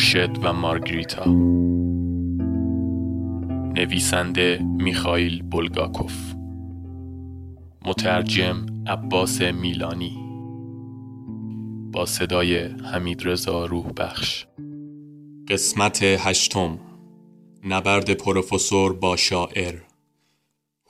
خورشد 0.00 0.44
و 0.44 0.52
مارگریتا. 0.52 1.24
نویسنده 3.74 4.58
میخائیل 4.62 5.42
بولگاکوف. 5.42 6.34
مترجم 7.86 8.66
عباس 8.86 9.42
میلانی. 9.42 10.18
با 11.92 12.06
صدای 12.06 12.56
حمید 12.58 13.28
رضا 13.28 13.66
روح 13.66 13.92
بخش 13.96 14.46
قسمت 15.48 16.02
هشتم. 16.02 16.78
نبرد 17.64 18.14
پروفسور 18.14 18.92
با 18.92 19.16
شاعر. 19.16 19.74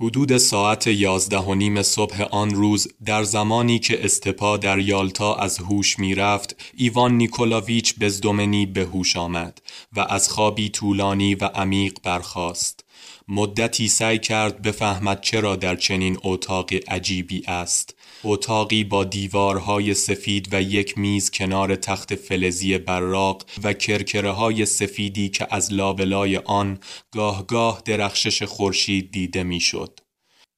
حدود 0.03 0.37
ساعت 0.37 0.87
یازده 0.87 1.39
و 1.39 1.55
نیم 1.55 1.83
صبح 1.83 2.23
آن 2.23 2.51
روز 2.51 2.89
در 3.05 3.23
زمانی 3.25 3.79
که 3.79 4.05
استپا 4.05 4.57
در 4.57 4.79
یالتا 4.79 5.35
از 5.35 5.59
هوش 5.59 5.99
می 5.99 6.15
رفت 6.15 6.57
ایوان 6.77 7.17
نیکولاویچ 7.17 7.95
بزدومنی 7.99 8.67
به 8.67 8.81
هوش 8.85 9.17
آمد 9.17 9.63
و 9.97 10.01
از 10.01 10.29
خوابی 10.29 10.69
طولانی 10.69 11.35
و 11.35 11.45
عمیق 11.45 11.99
برخاست. 12.03 12.85
مدتی 13.29 13.89
سعی 13.89 14.19
کرد 14.19 14.63
بفهمد 14.63 15.21
چرا 15.21 15.57
در 15.57 15.77
چنین 15.77 16.19
اتاق 16.23 16.71
عجیبی 16.89 17.43
است. 17.47 17.95
اتاقی 18.25 18.85
با 18.85 19.05
دیوارهای 19.05 19.95
سفید 19.95 20.49
و 20.53 20.63
یک 20.63 20.99
میز 20.99 21.31
کنار 21.31 21.77
تخت 21.77 22.15
فلزی 22.15 22.79
براق 22.79 23.45
و 23.63 23.73
کرکره 23.73 24.31
های 24.31 24.67
سفیدی 24.67 25.29
که 25.29 25.47
از 25.51 25.73
لابلای 25.73 26.37
آن 26.37 26.79
گاه 27.13 27.47
گاه 27.47 27.83
درخشش 27.85 28.43
خورشید 28.43 29.13
دیده 29.13 29.43
می‌شد. 29.43 30.01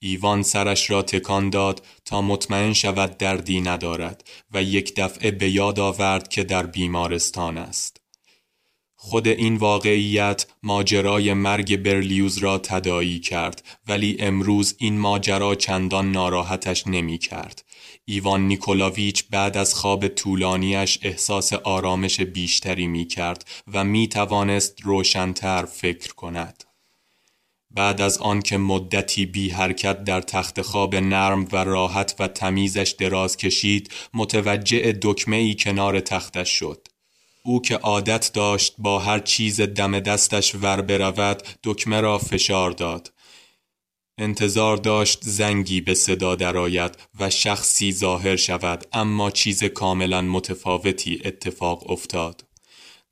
ایوان 0.03 0.43
سرش 0.43 0.91
را 0.91 1.03
تکان 1.03 1.51
داد 1.51 1.87
تا 2.05 2.23
مطمئن 2.23 2.73
شود 2.73 3.19
دردی 3.19 3.61
ندارد 3.61 4.29
و 4.55 4.62
یک 4.62 4.95
دفعه 4.97 5.31
به 5.31 5.51
یاد 5.51 5.81
آورد 5.81 6.29
که 6.29 6.45
در 6.45 6.67
بیمارستان 6.67 7.59
است. 7.59 8.02
خود 9.05 9.28
این 9.28 9.56
واقعیت 9.56 10.47
ماجرای 10.62 11.34
مرگ 11.34 11.77
برلیوز 11.77 12.39
را 12.39 12.58
تدایی 12.58 13.20
کرد 13.20 13.64
ولی 13.89 14.17
امروز 14.20 14.75
این 14.78 14.98
ماجرا 14.98 15.55
چندان 15.55 16.12
ناراحتش 16.12 16.86
نمی 16.86 17.19
کرد. 17.19 17.64
ایوان 18.05 18.41
نیکولاویچ 18.47 19.25
بعد 19.31 19.56
از 19.56 19.75
خواب 19.75 20.09
طولانیش 20.09 20.98
احساس 21.03 21.53
آرامش 21.53 22.20
بیشتری 22.20 22.86
می 22.86 23.05
کرد 23.05 23.44
و 23.72 23.84
می 23.84 24.09
توانست 24.09 24.81
روشنتر 24.83 25.64
فکر 25.64 26.14
کند. 26.14 26.64
بعد 27.70 28.00
از 28.00 28.19
آنکه 28.19 28.56
مدتی 28.56 29.27
بی 29.27 29.50
حرکت 29.50 30.05
در 30.05 30.20
تخت 30.20 30.62
خواب 30.62 30.94
نرم 30.94 31.48
و 31.53 31.56
راحت 31.56 32.14
و 32.19 32.28
تمیزش 32.28 32.94
دراز 32.98 33.37
کشید 33.37 33.91
متوجه 34.14 34.98
دکمه 35.03 35.37
ای 35.37 35.55
کنار 35.55 36.00
تختش 36.00 36.48
شد. 36.48 36.92
او 37.45 37.62
که 37.62 37.77
عادت 37.77 38.31
داشت 38.33 38.75
با 38.79 38.98
هر 38.98 39.19
چیز 39.19 39.61
دم 39.61 40.01
دستش 40.01 40.55
ور 40.55 40.81
برود 40.81 41.43
دکمه 41.65 42.01
را 42.01 42.19
فشار 42.19 42.71
داد. 42.71 43.12
انتظار 44.19 44.77
داشت 44.77 45.19
زنگی 45.23 45.81
به 45.81 45.95
صدا 45.95 46.34
درآید 46.34 46.99
و 47.21 47.31
شخصی 47.31 47.93
ظاهر 47.93 48.37
شود 48.37 48.87
اما 48.93 49.31
چیز 49.31 49.65
کاملا 49.65 50.23
متفاوتی 50.23 51.21
اتفاق 51.25 51.91
افتاد. 51.91 52.45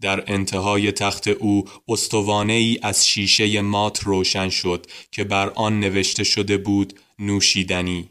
در 0.00 0.25
انتهای 0.27 0.92
تخت 0.92 1.28
او 1.28 1.65
استوانه 1.89 2.53
ای 2.53 2.78
از 2.83 3.06
شیشه 3.06 3.61
مات 3.61 4.03
روشن 4.05 4.48
شد 4.48 4.87
که 5.12 5.25
بر 5.25 5.50
آن 5.50 5.81
نوشته 5.81 6.25
شده 6.25 6.56
بود 6.56 7.00
نوشیدنی. 7.19 8.09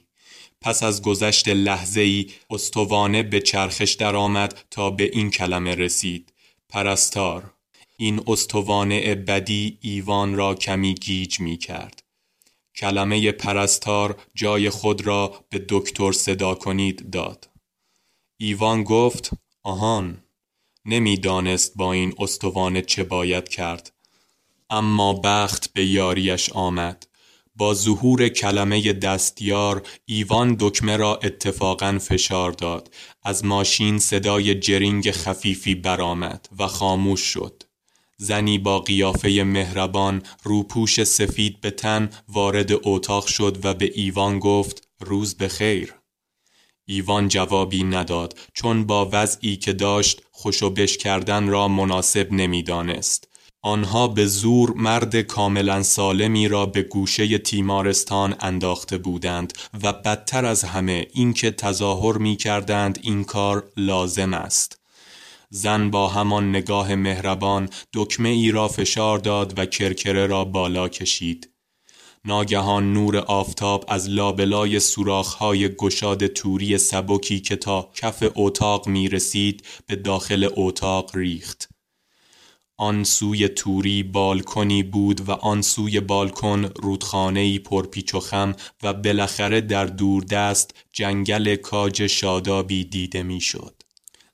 پس 0.62 0.84
از 0.84 1.02
گذشت 1.02 1.48
لحظه 1.48 2.02
ای 2.02 2.32
استوانه 2.50 3.24
به 3.24 3.40
چرخش 3.40 3.94
درآمد 3.94 4.66
تا 4.72 4.90
به 4.90 5.04
این 5.04 5.32
کلمه 5.32 5.76
رسید. 5.76 6.34
پرستار. 6.70 7.54
این 7.98 8.22
استوانه 8.28 9.16
بدی 9.16 9.78
ایوان 9.82 10.36
را 10.36 10.56
کمی 10.56 10.94
گیج 10.94 11.40
می 11.40 11.58
کرد 11.58 12.04
کلمه 12.76 13.32
پرستار 13.32 14.22
جای 14.36 14.70
خود 14.70 15.08
را 15.08 15.46
به 15.50 15.66
دکتر 15.70 16.12
صدا 16.12 16.56
کنید 16.56 17.10
داد. 17.10 17.50
ایوان 18.38 18.84
گفت 18.84 19.30
آهان 19.64 20.24
نمی‌دانست 20.86 21.74
با 21.76 21.94
این 21.94 22.14
استوانه 22.20 22.82
چه 22.82 23.04
باید 23.04 23.48
کرد. 23.48 23.92
اما 24.70 25.14
بخت 25.14 25.74
به 25.74 25.86
یاریش 25.86 26.50
آمد. 26.50 27.08
با 27.60 27.74
ظهور 27.74 28.30
کلمه 28.30 28.94
دستیار 28.94 29.88
ایوان 30.06 30.56
دکمه 30.60 30.98
را 30.98 31.20
اتفاقا 31.24 32.00
فشار 32.02 32.52
داد. 32.52 32.94
از 33.24 33.46
ماشین 33.46 34.00
صدای 34.00 34.56
جرینگ 34.56 35.12
خفیفی 35.12 35.76
برآمد 35.76 36.50
و 36.60 36.68
خاموش 36.68 37.22
شد. 37.22 37.64
زنی 38.18 38.58
با 38.58 38.80
قیافه 38.80 39.44
مهربان 39.44 40.22
روپوش 40.44 41.04
سفید 41.04 41.62
به 41.62 41.72
تن 41.72 42.10
وارد 42.30 42.70
اتاق 42.84 43.28
شد 43.28 43.58
و 43.64 43.74
به 43.74 43.92
ایوان 43.96 44.40
گفت 44.40 44.88
روز 45.00 45.38
بخیر. 45.38 45.94
ایوان 46.86 47.28
جوابی 47.28 47.84
نداد 47.84 48.40
چون 48.54 48.86
با 48.86 49.10
وضعی 49.12 49.56
که 49.56 49.74
داشت 49.74 50.22
خوشوبش 50.32 50.98
کردن 50.98 51.48
را 51.48 51.68
مناسب 51.68 52.28
نمی‌دانست. 52.32 53.29
آنها 53.62 54.08
به 54.08 54.26
زور 54.26 54.74
مرد 54.76 55.22
کاملا 55.22 55.84
سالمی 55.84 56.48
را 56.48 56.66
به 56.66 56.82
گوشه 56.82 57.38
تیمارستان 57.38 58.36
انداخته 58.40 58.98
بودند 58.98 59.54
و 59.84 59.94
بدتر 59.94 60.46
از 60.46 60.64
همه 60.64 61.08
اینکه 61.14 61.52
تظاهر 61.52 62.18
می 62.18 62.36
کردند 62.36 63.00
این 63.02 63.24
کار 63.24 63.72
لازم 63.78 64.34
است. 64.34 64.80
زن 65.50 65.90
با 65.90 66.08
همان 66.08 66.50
نگاه 66.50 66.96
مهربان 66.96 67.70
دکمه 67.94 68.30
ای 68.30 68.52
را 68.52 68.68
فشار 68.68 69.18
داد 69.18 69.60
و 69.60 69.66
کرکره 69.66 70.28
را 70.28 70.46
بالا 70.46 70.90
کشید. 70.90 71.50
ناگهان 72.26 72.94
نور 72.94 73.18
آفتاب 73.18 73.86
از 73.88 74.10
لابلای 74.10 74.80
سوراخ‌های 74.80 75.76
گشاد 75.76 76.28
توری 76.28 76.78
سبکی 76.78 77.40
که 77.40 77.56
تا 77.56 77.92
کف 77.96 78.24
اتاق 78.36 78.88
می 78.88 79.10
رسید 79.10 79.66
به 79.88 79.96
داخل 79.96 80.50
اتاق 80.56 81.16
ریخت. 81.16 81.69
آن 82.80 83.04
سوی 83.04 83.48
توری 83.48 84.04
بالکنی 84.04 84.84
بود 84.84 85.30
و 85.30 85.32
آن 85.32 85.62
سوی 85.62 86.00
بالکن 86.00 86.70
رودخانه‌ای 86.76 87.60
پرپیچ 87.60 88.16
و 88.16 88.20
خم 88.20 88.56
و 88.84 88.94
بالاخره 88.94 89.62
در 89.62 89.86
دوردست 89.86 90.76
جنگل 90.94 91.56
کاج 91.56 92.08
شادابی 92.08 92.84
دیده 92.84 93.24
می‌شد. 93.24 93.84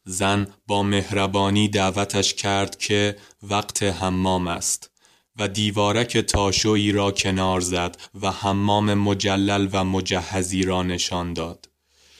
زن 0.04 0.48
با 0.68 0.84
مهربانی 0.84 1.68
دعوتش 1.68 2.34
کرد 2.34 2.78
که 2.78 3.16
وقت 3.44 3.84
حمام 3.84 4.48
است 4.48 4.92
و 5.40 5.48
دیوارک 5.48 6.18
تاشویی 6.18 6.92
را 6.92 7.12
کنار 7.12 7.62
زد 7.62 7.98
و 8.22 8.32
حمام 8.32 8.94
مجلل 8.94 9.70
و 9.72 9.84
مجهزی 9.84 10.64
را 10.64 10.84
نشان 10.84 11.34
داد. 11.34 11.70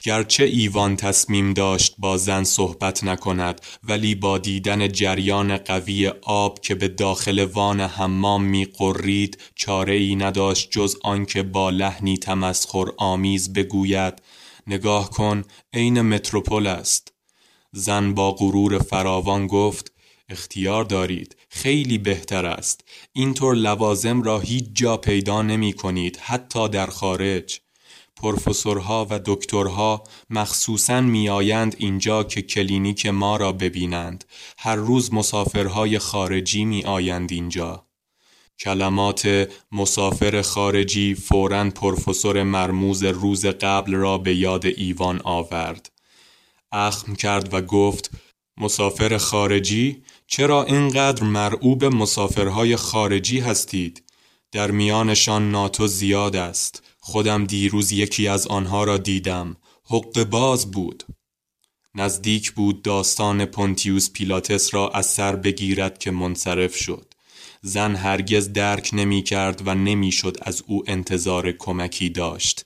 گرچه 0.06 0.44
ایوان 0.44 0.96
تصمیم 0.96 1.54
داشت 1.54 1.96
با 1.98 2.18
زن 2.18 2.44
صحبت 2.44 3.04
نکند 3.04 3.62
ولی 3.84 4.16
با 4.16 4.38
دیدن 4.38 4.88
جریان 4.88 5.58
قوی 5.58 6.08
آب 6.22 6.60
که 6.60 6.76
به 6.76 6.88
داخل 6.88 7.40
وان 7.44 7.82
حمام 7.82 8.44
می 8.44 8.66
قرید 8.66 9.38
چاره 9.56 9.94
ای 9.94 10.16
نداشت 10.16 10.72
جز 10.72 10.96
آنکه 11.04 11.44
با 11.44 11.70
لحنی 11.70 12.18
تمسخر 12.18 12.86
آمیز 12.98 13.54
بگوید 13.54 14.22
نگاه 14.68 15.10
کن 15.10 15.44
عین 15.74 16.02
متروپول 16.02 16.68
است. 16.68 17.14
زن 17.72 18.14
با 18.14 18.32
غرور 18.32 18.80
فراوان 18.80 19.48
گفت 19.48 19.92
اختیار 20.30 20.84
دارید 20.84 21.36
خیلی 21.50 21.98
بهتر 21.98 22.46
است. 22.46 22.84
اینطور 23.14 23.56
لوازم 23.56 24.22
را 24.22 24.40
هیچ 24.40 24.66
جا 24.74 24.98
پیدا 24.98 25.42
نمی 25.42 25.74
کنید 25.74 26.18
حتی 26.18 26.70
در 26.70 26.88
خارج. 26.88 27.65
پروفسورها 28.22 29.08
و 29.10 29.20
دکترها 29.26 30.04
مخصوصا 30.30 31.02
میآیند 31.02 31.76
اینجا 31.80 32.24
که 32.24 32.42
کلینیک 32.42 33.06
ما 33.06 33.38
را 33.38 33.52
ببینند. 33.52 34.26
هر 34.58 34.76
روز 34.76 35.14
مسافرهای 35.14 36.00
خارجی 36.00 36.66
میآیند 36.66 37.32
اینجا. 37.32 37.86
کلمات 38.60 39.50
مسافر 39.72 40.42
خارجی 40.42 41.16
فورا 41.16 41.70
پروفسور 41.70 42.44
مرموز 42.44 43.04
روز 43.04 43.46
قبل 43.46 43.94
را 43.94 44.18
به 44.18 44.36
یاد 44.36 44.66
ایوان 44.66 45.22
آورد. 45.24 45.92
اخم 46.72 47.16
کرد 47.16 47.54
و 47.54 47.62
گفت 47.62 48.12
مسافر 48.58 49.18
خارجی 49.18 50.04
چرا 50.28 50.64
اینقدر 50.64 51.24
مرعوب 51.24 51.86
مسافرهای 51.86 52.76
خارجی 52.76 53.40
هستید؟ 53.40 54.04
در 54.52 54.72
میانشان 54.72 55.52
ناتو 55.52 55.88
زیاد 55.88 56.36
است. 56.36 56.84
خودم 57.08 57.46
دیروز 57.46 57.92
یکی 57.92 58.28
از 58.28 58.48
آنها 58.48 58.84
را 58.84 58.98
دیدم. 58.98 59.56
حق 59.84 60.24
باز 60.24 60.72
بود. 60.72 61.04
نزدیک 61.96 62.52
بود 62.52 62.82
داستان 62.82 63.46
پونتیوس 63.46 64.10
پیلاتس 64.10 64.74
را 64.74 64.90
از 64.90 65.06
سر 65.06 65.36
بگیرد 65.36 65.98
که 65.98 66.12
منصرف 66.12 66.76
شد. 66.76 67.14
زن 67.62 67.96
هرگز 67.96 68.54
درک 68.54 68.90
نمی 68.94 69.24
کرد 69.24 69.68
و 69.68 69.76
نمی 69.76 70.12
شد 70.12 70.38
از 70.42 70.64
او 70.68 70.84
انتظار 70.88 71.52
کمکی 71.52 72.10
داشت. 72.10 72.66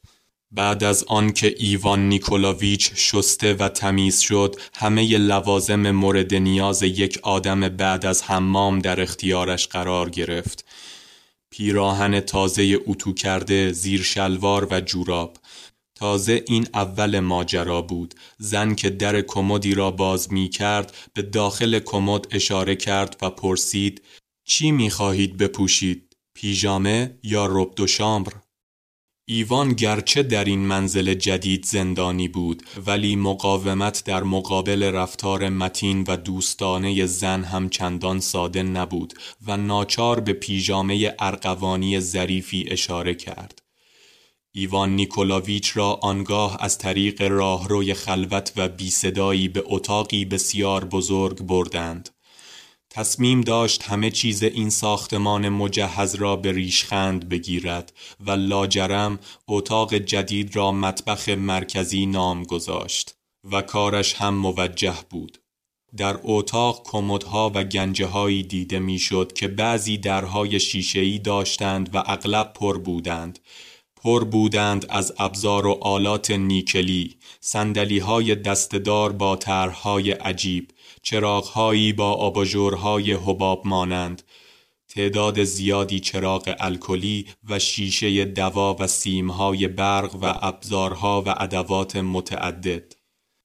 بعد 0.52 0.84
از 0.84 1.04
آنکه 1.04 1.56
ایوان 1.58 2.10
نیکولاویچ 2.10 2.92
شسته 2.96 3.54
و 3.54 3.70
تمیز 3.70 4.20
شد 4.20 4.56
همه 4.76 5.18
لوازم 5.18 5.92
مورد 5.92 6.34
نیاز 6.34 6.84
یک 6.84 7.20
آدم 7.24 7.70
بعد 7.70 8.06
از 8.06 8.24
حمام 8.24 8.80
در 8.80 9.02
اختیارش 9.02 9.68
قرار 9.68 10.10
گرفت. 10.10 10.66
پیراهن 11.52 12.20
تازه 12.20 12.78
اتو 12.86 13.14
کرده 13.14 13.72
زیر 13.72 14.02
شلوار 14.04 14.68
و 14.72 14.82
جوراب. 14.82 15.38
تازه 15.96 16.44
این 16.48 16.68
اول 16.74 17.20
ماجرا 17.20 17.82
بود. 17.82 18.14
زن 18.38 18.76
که 18.76 18.90
در 18.90 19.22
کمدی 19.22 19.76
را 19.76 19.92
باز 19.92 20.34
می 20.34 20.50
کرد 20.50 20.96
به 21.14 21.22
داخل 21.22 21.80
کمد 21.80 22.28
اشاره 22.32 22.76
کرد 22.76 23.18
و 23.22 23.30
پرسید 23.30 24.02
چی 24.48 24.72
می 24.72 24.90
خواهید 24.90 25.38
بپوشید؟ 25.38 26.18
پیژامه 26.36 27.20
یا 27.24 27.48
رب 27.50 27.76
دو 27.76 27.88
شامبر؟ 27.88 28.34
ایوان 29.32 29.74
گرچه 29.74 30.24
در 30.24 30.44
این 30.46 30.60
منزل 30.60 31.14
جدید 31.14 31.66
زندانی 31.66 32.28
بود 32.28 32.64
ولی 32.86 33.16
مقاومت 33.16 34.04
در 34.06 34.24
مقابل 34.24 34.84
رفتار 34.84 35.50
متین 35.50 36.04
و 36.08 36.18
دوستانه 36.18 37.06
زن 37.06 37.44
هم 37.44 37.70
چندان 37.70 38.20
ساده 38.20 38.64
نبود 38.64 39.14
و 39.48 39.58
ناچار 39.58 40.20
به 40.20 40.34
پیژامه 40.34 41.16
ارقوانی 41.20 42.00
ظریفی 42.00 42.66
اشاره 42.68 43.14
کرد. 43.16 43.62
ایوان 44.52 44.96
نیکولاویچ 44.96 45.78
را 45.78 45.94
آنگاه 45.94 46.58
از 46.60 46.78
طریق 46.78 47.22
راهروی 47.22 47.94
خلوت 47.94 48.54
و 48.58 48.68
بی 48.70 48.90
صدایی 48.90 49.48
به 49.48 49.64
اتاقی 49.66 50.26
بسیار 50.26 50.86
بزرگ 50.86 51.42
بردند. 51.42 52.10
تصمیم 52.92 53.42
داشت 53.42 53.84
همه 53.84 54.12
چیز 54.12 54.44
این 54.44 54.70
ساختمان 54.70 55.50
مجهز 55.50 56.16
را 56.16 56.36
به 56.36 56.52
ریشخند 56.52 57.30
بگیرد 57.30 57.94
و 58.20 58.32
لاجرم 58.32 59.20
اتاق 59.48 59.94
جدید 59.94 60.56
را 60.56 60.72
مطبخ 60.72 61.30
مرکزی 61.30 62.06
نام 62.06 62.44
گذاشت 62.44 63.16
و 63.52 63.62
کارش 63.62 64.14
هم 64.14 64.34
موجه 64.34 64.96
بود. 65.10 65.38
در 65.98 66.20
اتاق 66.24 66.82
کمدها 66.86 67.52
و 67.56 67.64
گنجه 67.64 68.06
هایی 68.06 68.44
دیده 68.44 68.80
می‌شد 68.80 69.34
که 69.34 69.48
بعضی 69.48 69.98
درهای 69.98 70.60
شیشه‌ای 70.60 71.20
داشتند 71.20 71.96
و 71.96 72.04
اغلب 72.06 72.54
پر 72.54 72.78
بودند 72.78 73.40
پر 73.96 74.24
بودند 74.24 74.86
از 74.90 75.14
ابزار 75.18 75.68
و 75.68 75.78
آلات 75.82 76.32
نیکلی، 76.32 77.16
سندلی 77.40 78.00
دستدار 78.36 79.12
با 79.12 79.36
طرحهای 79.36 80.12
عجیب، 80.12 80.72
چراغهایی 81.10 81.94
با 81.94 82.14
آباژورهای 82.14 83.14
حباب 83.14 83.68
مانند 83.68 84.22
تعداد 84.90 85.44
زیادی 85.44 86.00
چراغ 86.00 86.56
الکلی 86.60 87.26
و 87.50 87.60
شیشه 87.60 88.26
دوا 88.26 88.76
و 88.80 88.88
سیمهای 88.88 89.68
برق 89.68 90.16
و 90.16 90.36
ابزارها 90.42 91.24
و 91.26 91.36
ادوات 91.38 91.96
متعدد. 91.96 92.94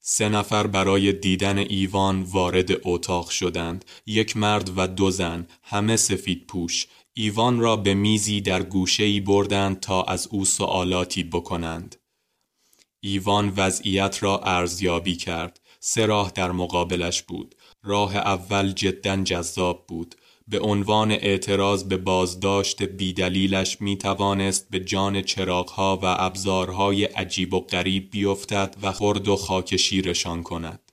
سه 0.00 0.28
نفر 0.28 0.66
برای 0.66 1.12
دیدن 1.12 1.58
ایوان 1.58 2.22
وارد 2.22 2.70
اتاق 2.82 3.30
شدند 3.30 3.84
یک 4.06 4.36
مرد 4.36 4.78
و 4.78 4.86
دو 4.86 5.10
زن 5.10 5.46
همه 5.62 5.96
سفید 5.96 6.46
پوش. 6.46 6.86
ایوان 7.14 7.60
را 7.60 7.76
به 7.76 7.94
میزی 7.94 8.40
در 8.40 8.62
گوشه‌ای 8.62 9.20
بردند 9.20 9.80
تا 9.80 10.02
از 10.02 10.28
او 10.30 10.44
سوالاتی 10.44 11.22
بکنند. 11.22 11.96
ایوان 13.00 13.52
وضعیت 13.56 14.22
را 14.22 14.38
ارزیابی 14.38 15.16
کرد. 15.16 15.60
سه 15.86 16.06
راه 16.06 16.32
در 16.34 16.52
مقابلش 16.52 17.22
بود. 17.22 17.54
راه 17.82 18.16
اول 18.16 18.72
جدا 18.72 19.16
جذاب 19.16 19.86
بود. 19.86 20.14
به 20.48 20.60
عنوان 20.60 21.10
اعتراض 21.10 21.84
به 21.84 21.96
بازداشت 21.96 22.82
بیدلیلش 22.82 23.80
می 23.80 23.96
توانست 23.96 24.70
به 24.70 24.80
جان 24.80 25.22
چراغها 25.22 25.98
و 26.02 26.16
ابزارهای 26.18 27.04
عجیب 27.04 27.54
و 27.54 27.60
غریب 27.60 28.10
بیفتد 28.10 28.76
و 28.82 28.92
خرد 28.92 29.28
و 29.28 29.36
خاکشیرشان 29.36 30.42
کند. 30.42 30.92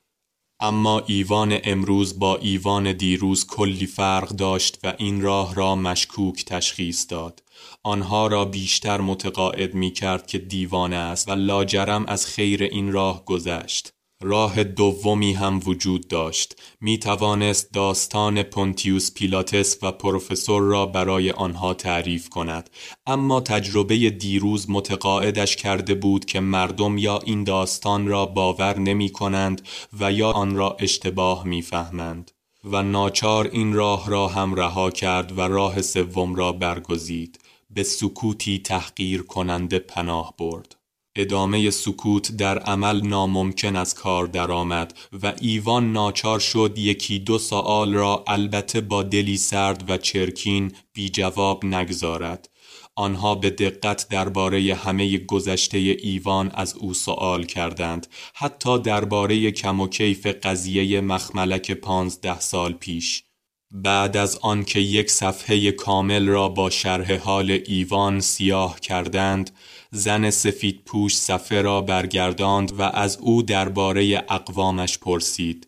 اما 0.59 1.03
ایوان 1.07 1.57
امروز 1.63 2.19
با 2.19 2.37
ایوان 2.37 2.93
دیروز 2.93 3.47
کلی 3.47 3.85
فرق 3.85 4.29
داشت 4.29 4.79
و 4.83 4.93
این 4.97 5.21
راه 5.21 5.55
را 5.55 5.75
مشکوک 5.75 6.45
تشخیص 6.45 7.05
داد. 7.09 7.43
آنها 7.83 8.27
را 8.27 8.45
بیشتر 8.45 9.01
متقاعد 9.01 9.73
می 9.73 9.91
کرد 9.91 10.27
که 10.27 10.37
دیوانه 10.37 10.95
است 10.95 11.29
و 11.29 11.31
لاجرم 11.31 12.05
از 12.07 12.25
خیر 12.25 12.63
این 12.63 12.91
راه 12.91 13.25
گذشت. 13.25 13.93
راه 14.21 14.63
دومی 14.63 15.33
هم 15.33 15.59
وجود 15.65 16.07
داشت. 16.07 16.61
می 16.81 16.97
توانست 16.97 17.73
داستان 17.73 18.43
پونتیوس 18.43 19.13
پیلاتس 19.13 19.77
و 19.81 19.91
پروفسور 19.91 20.61
را 20.61 20.85
برای 20.85 21.31
آنها 21.31 21.73
تعریف 21.73 22.29
کند. 22.29 22.69
اما 23.05 23.41
تجربه 23.41 24.09
دیروز 24.09 24.69
متقاعدش 24.69 25.55
کرده 25.55 25.95
بود 25.95 26.25
که 26.25 26.39
مردم 26.39 26.97
یا 26.97 27.19
این 27.25 27.43
داستان 27.43 28.07
را 28.07 28.25
باور 28.25 28.79
نمی 28.79 29.09
کنند 29.09 29.61
و 29.99 30.11
یا 30.11 30.31
آن 30.31 30.55
را 30.55 30.77
اشتباه 30.79 31.47
می 31.47 31.61
فهمند. 31.61 32.31
و 32.63 32.83
ناچار 32.83 33.49
این 33.51 33.73
راه 33.73 34.09
را 34.09 34.27
هم 34.27 34.55
رها 34.55 34.91
کرد 34.91 35.37
و 35.37 35.41
راه 35.41 35.81
سوم 35.81 36.35
را 36.35 36.51
برگزید. 36.51 37.39
به 37.69 37.83
سکوتی 37.83 38.59
تحقیر 38.59 39.21
کننده 39.21 39.79
پناه 39.79 40.33
برد. 40.37 40.80
ادامه 41.15 41.69
سکوت 41.69 42.31
در 42.31 42.59
عمل 42.59 43.01
ناممکن 43.01 43.75
از 43.75 43.93
کار 43.93 44.25
درآمد 44.27 44.97
و 45.23 45.33
ایوان 45.41 45.91
ناچار 45.91 46.39
شد 46.39 46.77
یکی 46.77 47.19
دو 47.19 47.37
سوال 47.37 47.93
را 47.93 48.23
البته 48.27 48.81
با 48.81 49.03
دلی 49.03 49.37
سرد 49.37 49.89
و 49.89 49.97
چرکین 49.97 50.71
بی 50.93 51.09
جواب 51.09 51.65
نگذارد. 51.65 52.49
آنها 52.95 53.35
به 53.35 53.49
دقت 53.49 54.07
درباره 54.09 54.75
همه 54.75 55.17
گذشته 55.17 55.77
ایوان 55.77 56.51
از 56.53 56.75
او 56.75 56.93
سوال 56.93 57.43
کردند. 57.43 58.07
حتی 58.35 58.79
درباره 58.79 59.51
کم 59.51 59.79
و 59.79 59.87
کیف 59.87 60.27
قضیه 60.27 61.01
مخملک 61.01 61.71
پانزده 61.71 62.39
سال 62.39 62.73
پیش. 62.73 63.23
بعد 63.71 64.17
از 64.17 64.39
آنکه 64.41 64.79
یک 64.79 65.11
صفحه 65.11 65.71
کامل 65.71 66.27
را 66.27 66.49
با 66.49 66.69
شرح 66.69 67.15
حال 67.17 67.59
ایوان 67.65 68.19
سیاه 68.19 68.79
کردند 68.79 69.51
زن 69.93 70.29
سفید 70.29 70.81
پوش 70.85 71.17
صفحه 71.17 71.61
را 71.61 71.81
برگرداند 71.81 72.79
و 72.79 72.81
از 72.81 73.17
او 73.17 73.41
درباره 73.41 74.25
اقوامش 74.29 74.97
پرسید. 74.97 75.67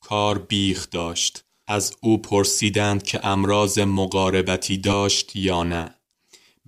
کار 0.00 0.38
بیخ 0.38 0.90
داشت. 0.90 1.44
از 1.66 1.96
او 2.00 2.22
پرسیدند 2.22 3.02
که 3.02 3.26
امراض 3.26 3.78
مقاربتی 3.78 4.78
داشت 4.78 5.36
یا 5.36 5.62
نه. 5.62 5.94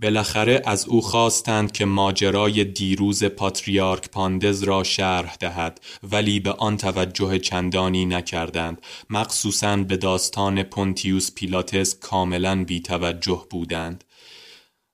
بالاخره 0.03 0.62
از 0.65 0.88
او 0.88 1.00
خواستند 1.00 1.73
که 1.73 1.85
ماجرای 1.85 2.65
دیروز 2.65 3.25
پاتریارک 3.25 4.11
پاندز 4.11 4.62
را 4.62 4.85
شرح 4.85 5.37
دهد 5.37 5.81
ولی 6.03 6.41
به 6.41 6.53
آن 6.53 6.77
توجه 6.77 7.38
چندانی 7.38 8.07
نکردند. 8.07 8.83
مخصوصا 9.11 9.76
به 9.76 9.97
داستان 9.97 10.62
پونتیوس 10.62 11.35
پیلاتس 11.35 11.99
کاملا 11.99 12.64
بی 12.64 12.81
توجه 12.81 13.47
بودند. 13.50 14.05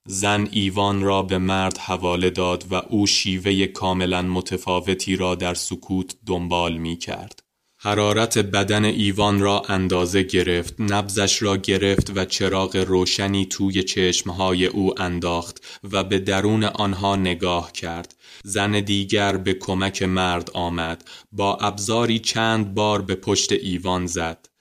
زن 0.07 0.47
ایوان 0.51 1.01
را 1.01 1.21
به 1.21 1.37
مرد 1.37 1.77
حواله 1.77 2.29
داد 2.29 2.65
و 2.71 2.75
او 2.75 3.07
شیوه 3.07 3.65
کاملا 3.65 4.21
متفاوتی 4.21 5.15
را 5.15 5.35
در 5.35 5.53
سکوت 5.53 6.15
دنبال 6.25 6.77
می 6.77 6.97
کرد. 6.97 7.39
حرارت 7.85 8.37
بدن 8.37 8.85
ایوان 8.85 9.39
را 9.39 9.61
اندازه 9.69 10.23
گرفت، 10.23 10.75
نبزش 10.79 11.41
را 11.41 11.57
گرفت 11.57 12.11
و 12.15 12.25
چراغ 12.25 12.75
روشنی 12.75 13.45
توی 13.45 13.83
چشمهای 13.83 14.65
او 14.65 15.01
انداخت 15.01 15.79
و 15.91 16.03
به 16.03 16.19
درون 16.19 16.63
آنها 16.63 17.15
نگاه 17.15 17.71
کرد. 17.71 18.15
زن 18.43 18.71
دیگر 18.71 19.37
به 19.37 19.53
کمک 19.53 20.03
مرد 20.03 20.51
آمد، 20.53 21.09
با 21.31 21.55
ابزاری 21.55 22.19
چند 22.19 22.73
بار 22.73 23.01
به 23.01 23.15
پشت 23.15 23.51
ایوان 23.51 24.07
زد. 24.07 24.52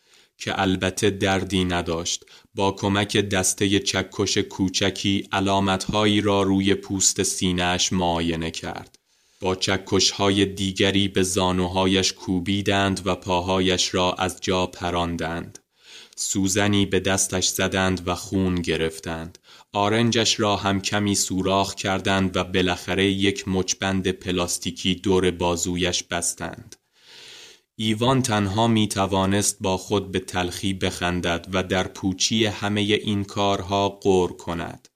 که 0.43 0.61
البته 0.61 1.11
دردی 1.11 1.65
نداشت 1.65 2.25
با 2.55 2.73
کمک 2.73 3.17
دسته 3.17 3.79
چکش 3.79 4.39
کوچکی 4.39 5.29
علامتهایی 5.33 6.21
را 6.21 6.43
روی 6.43 6.75
پوست 6.75 7.23
سینهش 7.23 7.93
معاینه 7.93 8.51
کرد. 8.51 8.99
با 9.41 9.55
چکشهای 9.55 10.47
دیگری 10.47 11.09
به 11.09 11.23
زانوهایش 11.23 12.13
کوبیدند 12.13 13.07
و 13.07 13.15
پاهایش 13.15 13.95
را 13.95 14.13
از 14.13 14.41
جا 14.41 14.67
پراندند. 14.67 15.59
سوزنی 16.17 16.87
به 16.87 17.01
دستش 17.01 17.49
زدند 17.49 18.09
و 18.09 18.15
خون 18.15 18.55
گرفتند. 18.55 19.39
آرنجش 19.73 20.41
را 20.41 20.57
هم 20.57 20.81
کمی 20.81 21.15
سوراخ 21.15 21.75
کردند 21.75 22.37
و 22.37 22.45
بالاخره 22.45 23.07
یک 23.07 23.49
مچبند 23.49 24.09
پلاستیکی 24.09 24.95
دور 24.95 25.31
بازویش 25.31 26.03
بستند. 26.03 26.77
ایوان 27.85 28.23
تنها 28.23 28.67
می 28.69 28.89
توانست 28.89 29.57
با 29.61 29.77
خود 29.77 30.13
به 30.13 30.19
تلخی 30.19 30.75
بخندد 30.75 31.47
و 31.53 31.63
در 31.63 31.89
پوچی 31.89 32.47
همه 32.47 32.81
این 32.81 33.25
کارها 33.25 33.89
غور 33.89 34.33
کند. 34.37 34.89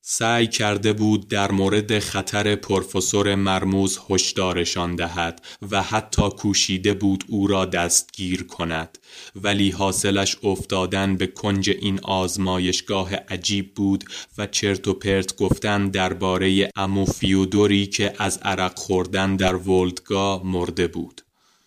سعی 0.00 0.46
کرده 0.46 0.92
بود 0.92 1.28
در 1.28 1.52
مورد 1.52 1.98
خطر 1.98 2.54
پروفسور 2.54 3.34
مرموز 3.34 3.98
هشدارشان 4.10 4.96
دهد 4.96 5.44
و 5.70 5.82
حتی 5.82 6.30
کوشیده 6.30 6.94
بود 6.94 7.24
او 7.28 7.46
را 7.46 7.64
دستگیر 7.64 8.42
کند. 8.42 8.98
ولی 9.34 9.70
حاصلش 9.70 10.36
افتادن 10.42 11.16
به 11.16 11.26
کنج 11.26 11.70
این 11.70 12.00
آزمایشگاه 12.02 13.14
عجیب 13.14 13.74
بود 13.74 14.04
و 14.38 14.46
چرت 14.46 14.88
و 14.88 14.94
پرت 14.94 15.36
گفتن 15.36 15.88
درباره 15.88 16.70
امو 16.76 17.04
فیودوری 17.04 17.86
که 17.86 18.14
از 18.18 18.38
عرق 18.38 18.78
خوردن 18.78 19.36
در 19.36 19.54
ولدگاه 19.54 20.46
مرده 20.46 20.86
بود. 20.86 21.21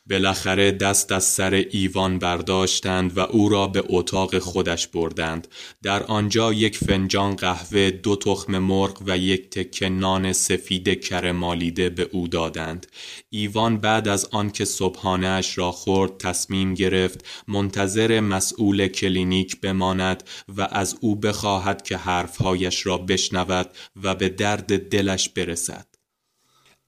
بالاخره 0.10 0.72
دست 0.72 1.12
از 1.12 1.24
سر 1.24 1.54
ایوان 1.54 2.20
برداشتند 2.20 3.18
و 3.18 3.20
او 3.20 3.50
را 3.50 3.68
به 3.68 3.84
اتاق 3.90 4.40
خودش 4.40 4.88
بردند. 4.88 5.48
در 5.84 6.04
آنجا 6.04 6.54
یک 6.54 6.78
فنجان 6.78 7.36
قهوه 7.36 7.92
دو 7.92 8.16
تخم 8.16 8.58
مرغ 8.58 9.04
و 9.08 9.18
یک 9.18 9.50
تکه 9.50 9.90
نان 9.90 10.34
سفید 10.34 11.02
کرمالیده 11.02 11.90
به 11.90 12.10
او 12.12 12.28
دادند. 12.28 12.88
ایوان 13.30 13.78
بعد 13.78 14.08
از 14.08 14.28
آنکه 14.32 14.66
صبحانهاش 14.66 15.58
را 15.58 15.72
خورد 15.72 16.18
تصمیم 16.18 16.74
گرفت 16.74 17.26
منتظر 17.48 18.20
مسئول 18.20 18.88
کلینیک 18.88 19.62
بماند 19.62 20.24
و 20.58 20.68
از 20.72 20.98
او 21.02 21.16
بخواهد 21.16 21.82
که 21.84 21.98
حرفهایش 21.98 22.86
را 22.86 22.98
بشنود 22.98 23.70
و 24.04 24.16
به 24.16 24.30
درد 24.30 24.90
دلش 24.90 25.30
برسد. 25.30 25.95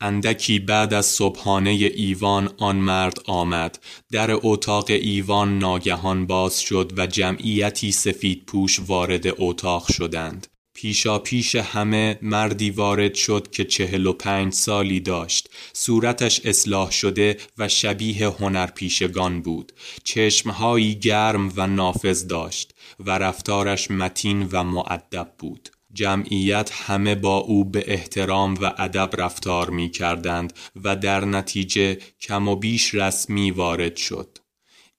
اندکی 0.01 0.59
بعد 0.59 0.93
از 0.93 1.05
صبحانه 1.05 1.69
ایوان 1.69 2.53
آن 2.57 2.75
مرد 2.75 3.17
آمد. 3.25 3.79
در 4.11 4.29
اتاق 4.31 4.85
ایوان 4.89 5.59
ناگهان 5.59 6.25
باز 6.25 6.59
شد 6.59 6.93
و 6.97 7.07
جمعیتی 7.07 7.91
سفید 7.91 8.43
پوش 8.45 8.79
وارد 8.87 9.25
اتاق 9.37 9.91
شدند. 9.91 10.47
پیشا 10.75 11.19
پیش 11.19 11.55
همه 11.55 12.19
مردی 12.21 12.69
وارد 12.69 13.13
شد 13.13 13.51
که 13.51 13.65
چهل 13.65 14.05
و 14.05 14.13
پنج 14.13 14.53
سالی 14.53 14.99
داشت. 14.99 15.49
صورتش 15.73 16.41
اصلاح 16.45 16.91
شده 16.91 17.37
و 17.57 17.67
شبیه 17.67 18.27
هنرپیشگان 18.27 19.41
بود. 19.41 19.71
چشمهایی 20.03 20.95
گرم 20.95 21.53
و 21.55 21.67
نافذ 21.67 22.27
داشت 22.27 22.73
و 22.99 23.11
رفتارش 23.11 23.91
متین 23.91 24.49
و 24.51 24.63
معدب 24.63 25.33
بود. 25.39 25.69
جمعیت 25.97 26.71
همه 26.73 27.15
با 27.15 27.37
او 27.37 27.65
به 27.65 27.83
احترام 27.87 28.53
و 28.53 28.73
ادب 28.77 29.09
رفتار 29.17 29.69
می 29.69 29.89
کردند 29.89 30.53
و 30.75 30.95
در 30.95 31.25
نتیجه 31.25 31.95
کم 32.21 32.47
و 32.47 32.55
بیش 32.55 32.95
رسمی 32.95 33.51
وارد 33.51 33.95
شد. 33.95 34.37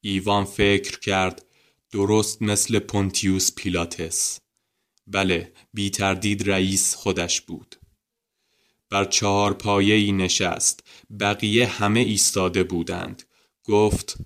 ایوان 0.00 0.44
فکر 0.44 0.98
کرد 0.98 1.44
درست 1.90 2.42
مثل 2.42 2.78
پونتیوس 2.78 3.54
پیلاتس. 3.54 4.40
بله 5.06 5.52
بی 5.74 5.90
تردید 5.90 6.50
رئیس 6.50 6.94
خودش 6.94 7.40
بود. 7.40 7.76
بر 8.90 9.04
چهار 9.04 9.54
پایه 9.54 10.12
نشست. 10.12 10.84
بقیه 11.20 11.66
همه 11.66 12.00
ایستاده 12.00 12.62
بودند. 12.64 13.22
گفت 13.64 14.16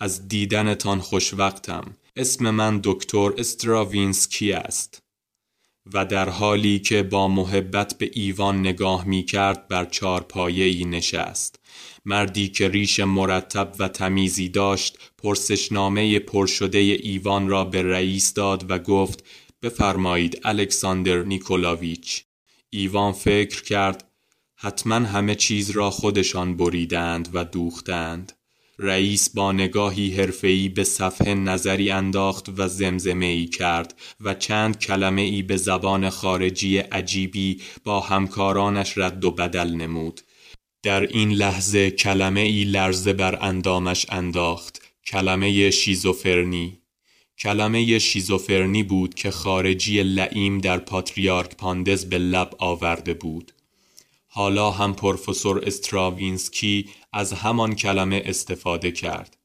از 0.00 0.28
دیدنتان 0.28 1.00
خوشوقتم. 1.00 1.96
اسم 2.16 2.50
من 2.50 2.80
دکتر 2.84 3.32
استراوینسکی 3.38 4.52
است. 4.52 5.05
و 5.92 6.04
در 6.04 6.28
حالی 6.28 6.78
که 6.78 7.02
با 7.02 7.28
محبت 7.28 7.98
به 7.98 8.10
ایوان 8.12 8.60
نگاه 8.60 9.04
می 9.04 9.22
کرد 9.22 9.68
بر 9.68 9.84
چارپایه‌ای 9.84 10.84
نشست. 10.84 11.60
مردی 12.04 12.48
که 12.48 12.68
ریش 12.68 13.00
مرتب 13.00 13.72
و 13.78 13.88
تمیزی 13.88 14.48
داشت 14.48 14.98
پرسشنامه 15.18 16.18
پرشده 16.18 16.78
ایوان 16.78 17.48
را 17.48 17.64
به 17.64 17.82
رئیس 17.82 18.34
داد 18.34 18.70
و 18.70 18.78
گفت 18.78 19.24
بفرمایید 19.62 20.40
الکساندر 20.44 21.22
نیکولاویچ. 21.22 22.24
ایوان 22.70 23.12
فکر 23.12 23.62
کرد 23.62 24.10
حتما 24.56 24.94
همه 24.94 25.34
چیز 25.34 25.70
را 25.70 25.90
خودشان 25.90 26.56
بریدند 26.56 27.28
و 27.32 27.44
دوختند. 27.44 28.32
رئیس 28.78 29.30
با 29.30 29.52
نگاهی 29.52 30.10
حرفه‌ای 30.10 30.68
به 30.68 30.84
صفحه 30.84 31.34
نظری 31.34 31.90
انداخت 31.90 32.48
و 32.56 32.68
زمزمه 32.68 33.26
ای 33.26 33.46
کرد 33.46 33.94
و 34.20 34.34
چند 34.34 34.78
کلمه 34.78 35.22
ای 35.22 35.42
به 35.42 35.56
زبان 35.56 36.10
خارجی 36.10 36.78
عجیبی 36.78 37.60
با 37.84 38.00
همکارانش 38.00 38.98
رد 38.98 39.24
و 39.24 39.30
بدل 39.30 39.74
نمود. 39.74 40.20
در 40.82 41.06
این 41.06 41.30
لحظه 41.30 41.90
کلمه 41.90 42.40
ای 42.40 42.64
لرزه 42.64 43.12
بر 43.12 43.38
اندامش 43.40 44.06
انداخت. 44.08 44.82
کلمه 45.06 45.70
شیزوفرنی 45.70 46.78
کلمه 47.38 47.98
شیزوفرنی 47.98 48.82
بود 48.82 49.14
که 49.14 49.30
خارجی 49.30 50.02
لئیم 50.02 50.58
در 50.58 50.78
پاتریارک 50.78 51.56
پاندز 51.56 52.04
به 52.04 52.18
لب 52.18 52.54
آورده 52.58 53.14
بود. 53.14 53.52
حالا 54.36 54.70
هم 54.70 54.94
پروفسور 54.94 55.64
استراوینسکی 55.66 56.88
از 57.12 57.32
همان 57.32 57.74
کلمه 57.74 58.22
استفاده 58.24 58.92
کرد. 58.92 59.36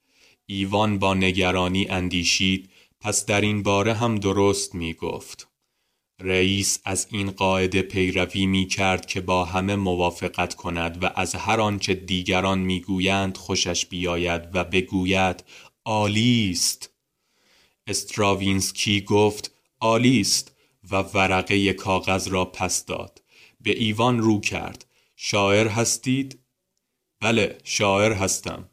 ایوان 0.46 1.00
با 1.00 1.14
نگرانی 1.14 1.88
اندیشید 1.90 2.70
پس 3.00 3.26
در 3.26 3.42
این 3.42 3.64
باره 3.64 3.94
هم 3.94 4.16
درست 4.16 4.76
می 4.76 4.94
گفت. 4.94 5.48
رئیس 6.20 6.80
از 6.86 7.08
این 7.12 7.32
قاعده 7.32 7.82
پیروی 7.82 8.46
می 8.46 8.68
کرد 8.68 9.06
که 9.06 9.22
با 9.22 9.46
همه 9.46 9.76
موافقت 9.76 10.56
کند 10.56 11.04
و 11.04 11.10
از 11.16 11.36
هر 11.36 11.62
آنچه 11.62 11.94
دیگران 11.94 12.60
می‌گویند 12.60 13.38
خوشش 13.38 13.86
بیاید 13.86 14.42
و 14.54 14.64
بگوید 14.64 15.44
عالی 15.86 16.50
است. 16.52 16.90
استراوینسکی 17.88 19.02
گفت 19.02 19.52
عالی 19.82 20.22
است 20.22 20.56
و 20.92 20.96
ورقه 20.96 21.74
کاغذ 21.74 22.28
را 22.28 22.46
پس 22.46 22.86
داد. 22.86 23.21
به 23.64 23.72
ایوان 23.80 24.20
رو 24.20 24.42
کرد. 24.42 24.86
شاعر 25.16 25.68
هستید؟ 25.68 26.40
بله 27.22 27.58
شاعر 27.64 28.14
هستم 28.14 28.70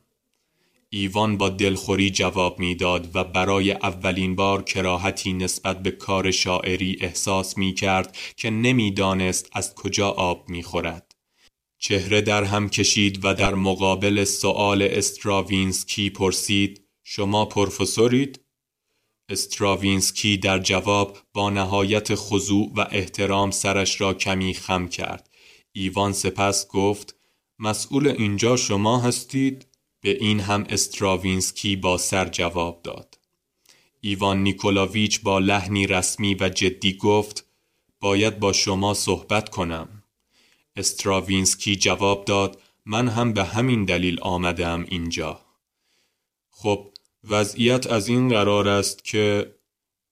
ایوان 0.90 1.36
با 1.36 1.48
دلخوری 1.48 2.10
جواب 2.10 2.58
می‌داد 2.58 3.16
و 3.16 3.24
برای 3.24 3.72
اولین 3.72 4.36
بار 4.36 4.62
کراهتی 4.62 5.32
نسبت 5.32 5.82
به 5.82 5.90
کار 5.90 6.30
شاعری 6.30 6.96
احساس 7.00 7.58
می 7.58 7.74
کرد 7.74 8.16
که 8.36 8.50
نمی‌دانست 8.50 9.50
از 9.52 9.74
کجا 9.74 10.08
آب 10.08 10.48
می 10.48 10.62
خورد. 10.62 11.14
چهره 11.78 12.20
در 12.20 12.44
هم 12.44 12.68
کشید 12.68 13.24
و 13.24 13.34
در 13.34 13.54
مقابل 13.54 14.24
سؤال 14.24 14.82
استراوینسکی 14.82 16.10
پرسید 16.10 16.82
شما 17.02 17.44
پروفسورید؟ 17.44 18.40
استراوینسکی 19.28 20.36
در 20.36 20.58
جواب 20.58 21.18
با 21.32 21.50
نهایت 21.50 22.14
خضوع 22.14 22.72
و 22.76 22.86
احترام 22.90 23.50
سرش 23.50 24.00
را 24.00 24.14
کمی 24.14 24.54
خم 24.54 24.88
کرد. 24.88 25.30
ایوان 25.72 26.12
سپس 26.12 26.68
گفت 26.68 27.14
مسئول 27.58 28.08
اینجا 28.08 28.56
شما 28.56 29.00
هستید؟ 29.00 29.66
به 30.00 30.10
این 30.10 30.40
هم 30.40 30.66
استراوینسکی 30.68 31.76
با 31.76 31.98
سر 31.98 32.28
جواب 32.28 32.82
داد. 32.82 33.18
ایوان 34.00 34.42
نیکولاویچ 34.42 35.20
با 35.20 35.38
لحنی 35.38 35.86
رسمی 35.86 36.34
و 36.34 36.48
جدی 36.48 36.96
گفت 36.96 37.44
باید 38.00 38.38
با 38.38 38.52
شما 38.52 38.94
صحبت 38.94 39.48
کنم. 39.48 40.02
استراوینسکی 40.76 41.76
جواب 41.76 42.24
داد 42.24 42.62
من 42.86 43.08
هم 43.08 43.32
به 43.32 43.44
همین 43.44 43.84
دلیل 43.84 44.20
آمدم 44.20 44.86
اینجا. 44.88 45.40
خب 46.50 46.90
وضعیت 47.28 47.86
از 47.86 48.08
این 48.08 48.28
قرار 48.28 48.68
است 48.68 49.04
که 49.04 49.54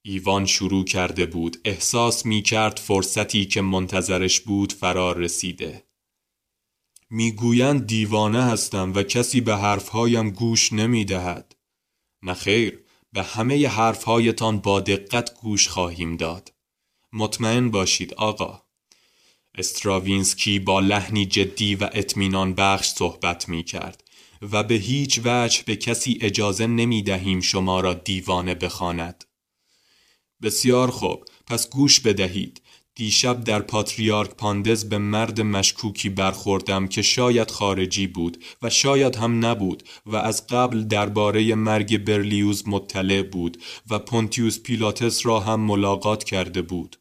ایوان 0.01 0.45
شروع 0.45 0.85
کرده 0.85 1.25
بود. 1.25 1.57
احساس 1.65 2.25
می 2.25 2.41
کرد 2.41 2.79
فرصتی 2.79 3.45
که 3.45 3.61
منتظرش 3.61 4.39
بود 4.39 4.73
فرا 4.73 5.17
رسیده. 5.17 5.83
می‌گویند 7.09 7.87
دیوانه 7.87 8.43
هستم 8.43 8.93
و 8.95 9.03
کسی 9.03 9.41
به 9.41 9.57
حرفهایم 9.57 10.29
گوش 10.29 10.73
نمی 10.73 11.05
دهد 11.05 11.55
نخیر 12.23 12.79
به 13.13 13.23
همه 13.23 13.67
حرفهایتان 13.67 14.59
با 14.59 14.79
دقت 14.79 15.39
گوش 15.41 15.67
خواهیم 15.67 16.17
داد. 16.17 16.53
مطمئن 17.13 17.71
باشید 17.71 18.13
آقا. 18.13 18.61
استراوینسکی 19.55 20.59
با 20.59 20.79
لحنی 20.79 21.25
جدی 21.25 21.75
و 21.75 21.89
اطمینان 21.93 22.53
بخش 22.53 22.87
صحبت 22.87 23.49
می 23.49 23.63
کرد 23.63 24.03
و 24.41 24.63
به 24.63 24.75
هیچ 24.75 25.21
وجه 25.25 25.63
به 25.65 25.75
کسی 25.75 26.17
اجازه 26.21 26.67
نمی 26.67 27.03
دهیم 27.03 27.41
شما 27.41 27.79
را 27.79 27.93
دیوانه 27.93 28.55
بخواند. 28.55 29.23
بسیار 30.41 30.91
خوب 30.91 31.25
پس 31.47 31.69
گوش 31.69 31.99
بدهید 31.99 32.61
دیشب 32.95 33.43
در 33.43 33.59
پاتریارک 33.59 34.29
پاندز 34.29 34.89
به 34.89 34.97
مرد 34.97 35.41
مشکوکی 35.41 36.09
برخوردم 36.09 36.87
که 36.87 37.01
شاید 37.01 37.51
خارجی 37.51 38.07
بود 38.07 38.43
و 38.61 38.69
شاید 38.69 39.15
هم 39.15 39.45
نبود 39.45 39.83
و 40.05 40.15
از 40.15 40.47
قبل 40.47 40.83
درباره 40.83 41.55
مرگ 41.55 41.97
برلیوز 41.97 42.67
مطلع 42.67 43.21
بود 43.21 43.63
و 43.89 43.99
پونتیوس 43.99 44.59
پیلاتس 44.59 45.25
را 45.25 45.39
هم 45.39 45.59
ملاقات 45.59 46.23
کرده 46.23 46.61
بود. 46.61 46.97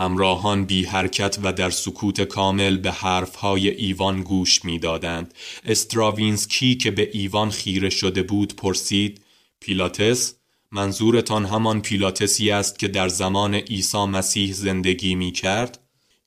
همراهان 0.00 0.64
بی 0.64 0.84
حرکت 0.84 1.38
و 1.42 1.52
در 1.52 1.70
سکوت 1.70 2.20
کامل 2.20 2.76
به 2.76 2.92
حرفهای 2.92 3.68
ایوان 3.68 4.22
گوش 4.22 4.64
می‌دادند. 4.64 5.34
استراوینسکی 5.64 6.74
که 6.74 6.90
به 6.90 7.10
ایوان 7.12 7.50
خیره 7.50 7.90
شده 7.90 8.22
بود 8.22 8.56
پرسید 8.56 9.20
پیلاتس 9.60 10.34
منظورتان 10.72 11.46
همان 11.46 11.82
پیلاتسی 11.82 12.50
است 12.50 12.78
که 12.78 12.88
در 12.88 13.08
زمان 13.08 13.54
عیسی 13.54 14.04
مسیح 14.04 14.52
زندگی 14.52 15.14
می 15.14 15.32
کرد؟ 15.32 15.78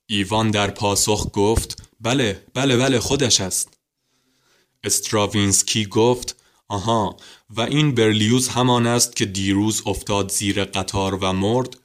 ایوان 0.07 0.51
در 0.51 0.71
پاسخ 0.71 1.27
گفت 1.33 1.83
بله 2.01 2.43
بله 2.53 2.77
بله 2.77 2.99
خودش 2.99 3.41
است 3.41 3.77
استراوینسکی 4.83 5.85
گفت 5.85 6.35
آها 6.67 7.17
و 7.49 7.61
این 7.61 7.95
برلیوز 7.95 8.47
همان 8.47 8.87
است 8.87 9.15
که 9.15 9.25
دیروز 9.25 9.81
افتاد 9.85 10.31
زیر 10.31 10.65
قطار 10.65 11.15
و 11.15 11.33
مرد 11.33 11.82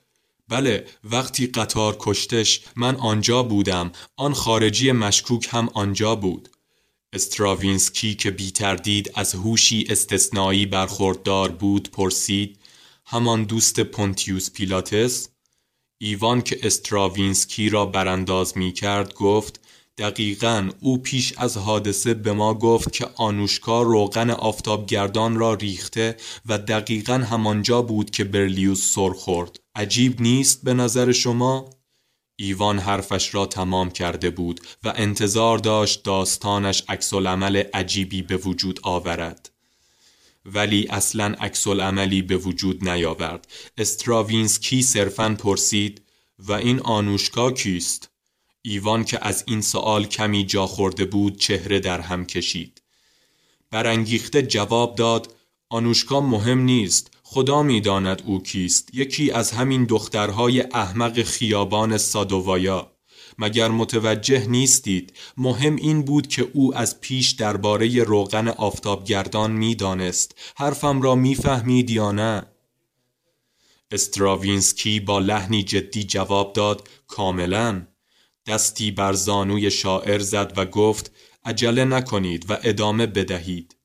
بله 0.48 0.86
وقتی 1.04 1.46
قطار 1.46 1.96
کشتش 1.98 2.60
من 2.76 2.96
آنجا 2.96 3.42
بودم 3.42 3.92
آن 4.16 4.34
خارجی 4.34 4.92
مشکوک 4.92 5.48
هم 5.50 5.68
آنجا 5.74 6.14
بود. 6.14 6.48
استراوینسکی 7.12 8.14
که 8.14 8.30
بی 8.30 8.50
تردید 8.50 9.10
از 9.14 9.34
هوشی 9.34 9.86
استثنایی 9.88 10.66
برخوردار 10.66 11.50
بود 11.50 11.90
پرسید 11.90 12.58
همان 13.06 13.44
دوست 13.44 13.80
پونتیوس 13.80 14.50
پیلاتس؟ 14.50 15.28
ایوان 15.98 16.42
که 16.42 16.58
استراوینسکی 16.62 17.68
را 17.68 17.86
برانداز 17.86 18.58
می 18.58 18.72
کرد 18.72 19.14
گفت 19.14 19.60
دقیقا 19.98 20.70
او 20.80 20.98
پیش 20.98 21.34
از 21.36 21.56
حادثه 21.56 22.14
به 22.14 22.32
ما 22.32 22.54
گفت 22.54 22.92
که 22.92 23.06
آنوشکا 23.14 23.82
روغن 23.82 24.30
آفتابگردان 24.30 25.36
را 25.36 25.54
ریخته 25.54 26.16
و 26.46 26.58
دقیقا 26.58 27.14
همانجا 27.14 27.82
بود 27.82 28.10
که 28.10 28.24
برلیوس 28.24 28.94
سر 28.94 29.10
خورد. 29.10 29.60
عجیب 29.74 30.20
نیست 30.20 30.64
به 30.64 30.74
نظر 30.74 31.12
شما؟ 31.12 31.70
ایوان 32.36 32.78
حرفش 32.78 33.34
را 33.34 33.46
تمام 33.46 33.90
کرده 33.90 34.30
بود 34.30 34.60
و 34.84 34.92
انتظار 34.96 35.58
داشت 35.58 36.02
داستانش 36.02 36.82
عکس 36.88 37.14
عجیبی 37.74 38.22
به 38.22 38.36
وجود 38.36 38.80
آورد. 38.82 39.50
ولی 40.44 40.86
اصلا 40.90 41.24
عکس 41.24 41.66
عملی 41.66 42.22
به 42.22 42.36
وجود 42.36 42.88
نیاورد. 42.88 43.48
استراوینسکی 43.78 44.82
صرفا 44.82 45.36
پرسید 45.38 46.02
و 46.38 46.52
این 46.52 46.80
آنوشکا 46.80 47.52
کیست؟ 47.52 48.07
ایوان 48.68 49.04
که 49.04 49.26
از 49.26 49.44
این 49.46 49.60
سوال 49.60 50.04
کمی 50.04 50.44
جا 50.44 50.66
خورده 50.66 51.04
بود 51.04 51.36
چهره 51.36 51.80
در 51.80 52.00
هم 52.00 52.26
کشید. 52.26 52.82
برانگیخته 53.70 54.42
جواب 54.42 54.94
داد 54.94 55.34
آنوشکا 55.68 56.20
مهم 56.20 56.60
نیست 56.60 57.10
خدا 57.22 57.62
می‌داند 57.62 58.22
او 58.26 58.42
کیست. 58.42 58.88
یکی 58.92 59.30
از 59.30 59.52
همین 59.52 59.84
دخترهای 59.84 60.60
احمق 60.60 61.22
خیابان 61.22 61.98
سادووایا. 61.98 62.92
مگر 63.38 63.68
متوجه 63.68 64.46
نیستید 64.46 65.12
مهم 65.36 65.76
این 65.76 66.02
بود 66.02 66.26
که 66.26 66.48
او 66.52 66.76
از 66.76 67.00
پیش 67.00 67.30
درباره 67.30 68.02
روغن 68.02 68.48
آفتابگردان 68.48 69.52
می‌دانست. 69.52 70.34
حرفم 70.56 71.02
را 71.02 71.14
می‌فهمید 71.14 71.90
یا 71.90 72.12
نه؟ 72.12 72.46
استراوینسکی 73.90 75.00
با 75.00 75.18
لحنی 75.18 75.62
جدی 75.62 76.04
جواب 76.04 76.52
داد 76.52 76.88
کاملا. 77.06 77.86
دستی 78.48 78.90
بر 78.90 79.12
زانوی 79.12 79.70
شاعر 79.70 80.18
زد 80.18 80.52
و 80.56 80.66
گفت 80.66 81.10
عجله 81.44 81.84
نکنید 81.84 82.50
و 82.50 82.58
ادامه 82.62 83.06
بدهید 83.06 83.76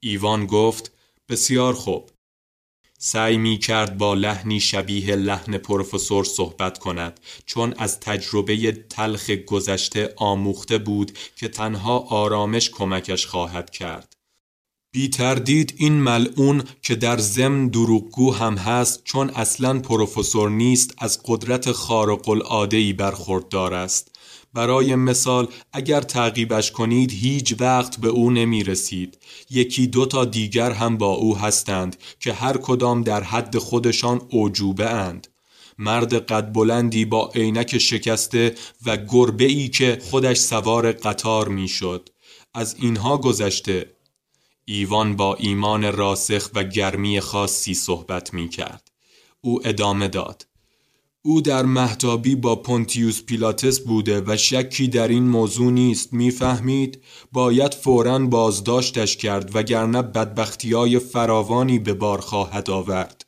ایوان 0.00 0.46
گفت 0.46 0.92
بسیار 1.28 1.74
خوب 1.74 2.10
سعی 2.98 3.36
می 3.36 3.58
کرد 3.58 3.98
با 3.98 4.14
لحنی 4.14 4.60
شبیه 4.60 5.16
لحن 5.16 5.58
پروفسور 5.58 6.24
صحبت 6.24 6.78
کند 6.78 7.20
چون 7.46 7.74
از 7.78 8.00
تجربه 8.00 8.72
تلخ 8.72 9.30
گذشته 9.30 10.14
آموخته 10.16 10.78
بود 10.78 11.18
که 11.36 11.48
تنها 11.48 11.98
آرامش 11.98 12.70
کمکش 12.70 13.26
خواهد 13.26 13.70
کرد. 13.70 14.17
بی 14.92 15.08
تردید 15.08 15.74
این 15.76 15.92
ملعون 15.92 16.64
که 16.82 16.94
در 16.94 17.18
ضمن 17.18 17.68
دروغگو 17.68 18.32
هم 18.32 18.54
هست 18.56 19.04
چون 19.04 19.30
اصلا 19.30 19.78
پروفسور 19.78 20.50
نیست 20.50 20.94
از 20.98 21.20
قدرت 21.24 21.72
خارق 21.72 22.28
العاده 22.28 22.92
برخوردار 22.92 23.74
است 23.74 24.16
برای 24.54 24.94
مثال 24.94 25.48
اگر 25.72 26.00
تعقیبش 26.00 26.72
کنید 26.72 27.12
هیچ 27.12 27.54
وقت 27.60 28.00
به 28.00 28.08
او 28.08 28.30
نمی 28.30 28.64
رسید 28.64 29.18
یکی 29.50 29.86
دو 29.86 30.06
تا 30.06 30.24
دیگر 30.24 30.70
هم 30.70 30.96
با 30.96 31.12
او 31.12 31.38
هستند 31.38 31.96
که 32.20 32.32
هر 32.32 32.56
کدام 32.56 33.02
در 33.02 33.22
حد 33.22 33.58
خودشان 33.58 34.20
اوجوبه 34.30 34.90
اند 34.90 35.28
مرد 35.78 36.14
قد 36.14 36.52
بلندی 36.52 37.04
با 37.04 37.30
عینک 37.34 37.78
شکسته 37.78 38.54
و 38.86 38.96
گربه 38.96 39.44
ای 39.44 39.68
که 39.68 39.98
خودش 40.10 40.38
سوار 40.38 40.92
قطار 40.92 41.48
می‌شد. 41.48 42.08
از 42.54 42.76
اینها 42.78 43.18
گذشته. 43.18 43.97
ایوان 44.70 45.16
با 45.16 45.34
ایمان 45.34 45.92
راسخ 45.92 46.50
و 46.54 46.64
گرمی 46.64 47.20
خاصی 47.20 47.74
صحبت 47.74 48.34
می 48.34 48.48
کرد. 48.48 48.90
او 49.40 49.68
ادامه 49.68 50.08
داد. 50.08 50.46
او 51.22 51.40
در 51.40 51.62
محتابی 51.62 52.36
با 52.36 52.56
پونتیوس 52.56 53.22
پیلاتس 53.22 53.80
بوده 53.80 54.22
و 54.26 54.36
شکی 54.36 54.88
در 54.88 55.08
این 55.08 55.28
موضوع 55.28 55.72
نیست 55.72 56.12
می‌فهمید 56.12 57.02
باید 57.32 57.74
فورا 57.74 58.18
بازداشتش 58.18 59.16
کرد 59.16 59.56
وگرنه 59.56 60.02
بدبختی 60.02 60.72
های 60.72 60.98
فراوانی 60.98 61.78
به 61.78 61.94
بار 61.94 62.20
خواهد 62.20 62.70
آورد 62.70 63.24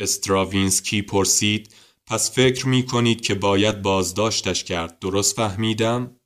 استراوینسکی 0.00 1.02
پرسید 1.02 1.74
پس 2.06 2.30
فکر 2.34 2.68
می 2.68 2.86
کنید 2.86 3.20
که 3.20 3.34
باید 3.34 3.82
بازداشتش 3.82 4.64
کرد 4.64 4.98
درست 4.98 5.36
فهمیدم؟ 5.36 6.16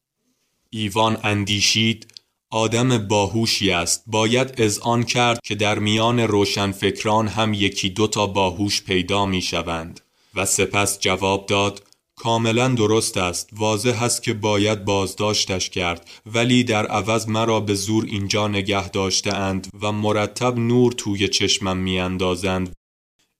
ایوان 0.70 1.18
اندیشید 1.22 2.13
آدم 2.54 2.98
باهوشی 2.98 3.70
است. 3.70 4.04
باید 4.06 4.54
اذعان 4.58 5.02
کرد 5.02 5.40
که 5.44 5.54
در 5.54 5.78
میان 5.78 6.20
روشنفکران 6.20 7.28
هم 7.28 7.54
یکی 7.54 7.90
دو 7.90 8.06
تا 8.06 8.26
باهوش 8.26 8.82
پیدا 8.82 9.26
می 9.26 9.42
شوند. 9.42 10.00
و 10.34 10.46
سپس 10.46 10.98
جواب 11.00 11.46
داد 11.46 11.82
کاملا 12.16 12.68
درست 12.68 13.16
است. 13.16 13.50
واضح 13.52 14.02
است 14.02 14.22
که 14.22 14.34
باید 14.34 14.84
بازداشتش 14.84 15.70
کرد. 15.70 16.10
ولی 16.26 16.64
در 16.64 16.86
عوض 16.86 17.28
مرا 17.28 17.60
به 17.60 17.74
زور 17.74 18.04
اینجا 18.04 18.48
نگه 18.48 18.88
داشته 18.88 19.34
اند 19.34 19.68
و 19.80 19.92
مرتب 19.92 20.58
نور 20.58 20.92
توی 20.92 21.28
چشمم 21.28 21.76
میاندازند 21.76 22.72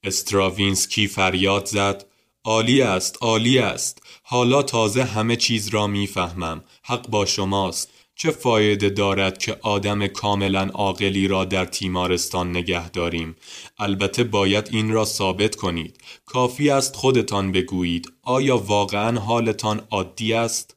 استراوینسکی 0.05 1.07
فریاد 1.07 1.66
زد 1.66 2.07
عالی 2.44 2.83
است 2.83 3.18
عالی 3.20 3.59
است. 3.59 4.03
حالا 4.22 4.62
تازه 4.62 5.05
همه 5.05 5.37
چیز 5.37 5.68
را 5.68 5.87
می‌فهمم 5.87 6.64
حق 6.83 7.09
با 7.09 7.27
شماست. 7.27 7.90
چه 8.16 8.31
فایده 8.31 8.88
دارد 8.90 9.38
که 9.38 9.59
آدم 9.62 10.07
کاملا 10.07 10.70
عاقلی 10.74 11.29
را 11.29 11.44
در 11.44 11.64
تیمارستان 11.64 12.50
نگه 12.50 12.90
داریم؟ 12.90 13.37
البته 13.79 14.24
باید 14.24 14.68
این 14.72 14.92
را 14.92 15.05
ثابت 15.05 15.57
کنید. 15.57 15.98
کافی 16.27 16.70
است 16.70 16.96
خودتان 16.96 17.53
بگویید 17.53 18.12
آیا 18.22 18.59
واقعا 18.59 19.20
حالتان 19.20 19.83
عادی 19.90 20.33
است؟ 20.33 20.77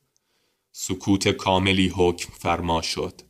سکوت 0.71 1.27
کاملی 1.27 1.87
حکم 1.95 2.33
فرما 2.39 2.81
شد. 2.81 3.21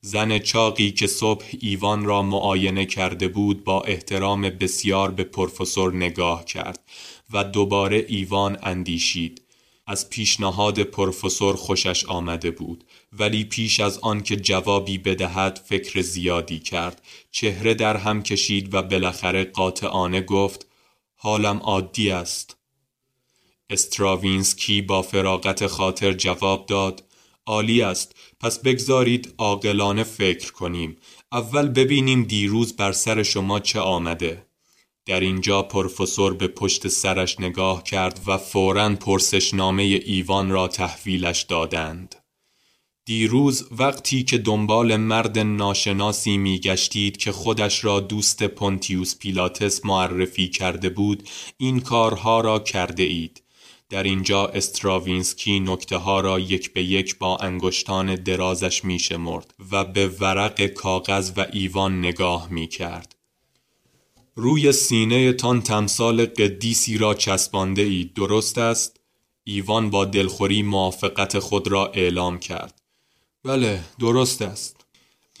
زن 0.00 0.38
چاقی 0.38 0.90
که 0.90 1.06
صبح 1.06 1.44
ایوان 1.60 2.04
را 2.04 2.22
معاینه 2.22 2.86
کرده 2.86 3.28
بود 3.28 3.64
با 3.64 3.82
احترام 3.82 4.42
بسیار 4.42 5.10
به 5.10 5.24
پروفسور 5.24 5.94
نگاه 5.94 6.44
کرد 6.44 6.80
و 7.32 7.44
دوباره 7.44 8.04
ایوان 8.08 8.58
اندیشید. 8.62 9.42
از 9.86 10.10
پیشنهاد 10.10 10.80
پروفسور 10.80 11.56
خوشش 11.56 12.04
آمده 12.04 12.50
بود. 12.50 12.84
ولی 13.12 13.44
پیش 13.44 13.80
از 13.80 13.98
آن 13.98 14.20
که 14.20 14.36
جوابی 14.36 14.98
بدهد 14.98 15.60
فکر 15.68 16.00
زیادی 16.00 16.58
کرد. 16.58 17.02
چهره 17.30 17.74
در 17.74 17.96
هم 17.96 18.22
کشید 18.22 18.74
و 18.74 18.82
بالاخره 18.82 19.44
قاطعانه 19.44 20.20
گفت 20.20 20.66
حالم 21.14 21.56
عادی 21.56 22.10
است. 22.10 22.56
استراوینسکی 23.70 24.82
با 24.82 25.02
فراغت 25.02 25.66
خاطر 25.66 26.12
جواب 26.12 26.66
داد 26.66 27.04
عالی 27.46 27.82
است. 27.82 28.14
پس 28.40 28.58
بگذارید 28.58 29.34
عاقلانه 29.38 30.04
فکر 30.04 30.52
کنیم. 30.52 30.96
اول 31.32 31.68
ببینیم 31.68 32.22
دیروز 32.22 32.76
بر 32.76 32.92
سر 32.92 33.22
شما 33.22 33.60
چه 33.60 33.80
آمده. 33.80 34.46
در 35.06 35.20
اینجا 35.20 35.62
پروفسور 35.62 36.34
به 36.34 36.48
پشت 36.48 36.88
سرش 36.88 37.40
نگاه 37.40 37.82
کرد 37.82 38.20
و 38.26 38.38
فوراً 38.38 38.94
پرسشنامه 38.94 39.82
ایوان 39.82 40.50
را 40.50 40.68
تحویلش 40.68 41.42
دادند. 41.42 42.21
دیروز 43.04 43.68
وقتی 43.70 44.22
که 44.22 44.38
دنبال 44.38 44.96
مرد 44.96 45.38
ناشناسی 45.38 46.36
می 46.36 46.58
گشتید 46.58 47.16
که 47.16 47.32
خودش 47.32 47.84
را 47.84 48.00
دوست 48.00 48.42
پونتیوس 48.42 49.18
پیلاتس 49.18 49.84
معرفی 49.84 50.48
کرده 50.48 50.88
بود 50.88 51.28
این 51.56 51.80
کارها 51.80 52.40
را 52.40 52.58
کرده 52.58 53.02
اید. 53.02 53.42
در 53.88 54.02
اینجا 54.02 54.46
استراوینسکی 54.46 55.60
نکته 55.60 55.96
ها 55.96 56.20
را 56.20 56.40
یک 56.40 56.72
به 56.72 56.82
یک 56.82 57.18
با 57.18 57.36
انگشتان 57.36 58.14
درازش 58.14 58.84
می 58.84 58.98
شمرد 58.98 59.54
و 59.72 59.84
به 59.84 60.08
ورق 60.08 60.66
کاغذ 60.66 61.32
و 61.36 61.46
ایوان 61.52 61.98
نگاه 61.98 62.48
می 62.50 62.66
کرد. 62.66 63.16
روی 64.34 64.72
سینه 64.72 65.32
تان 65.32 65.62
تمثال 65.62 66.26
قدیسی 66.26 66.98
را 66.98 67.14
چسبانده 67.14 67.82
اید 67.82 68.14
درست 68.14 68.58
است؟ 68.58 69.00
ایوان 69.44 69.90
با 69.90 70.04
دلخوری 70.04 70.62
موافقت 70.62 71.38
خود 71.38 71.68
را 71.68 71.86
اعلام 71.86 72.38
کرد. 72.38 72.81
بله 73.44 73.80
درست 74.00 74.42
است. 74.42 74.76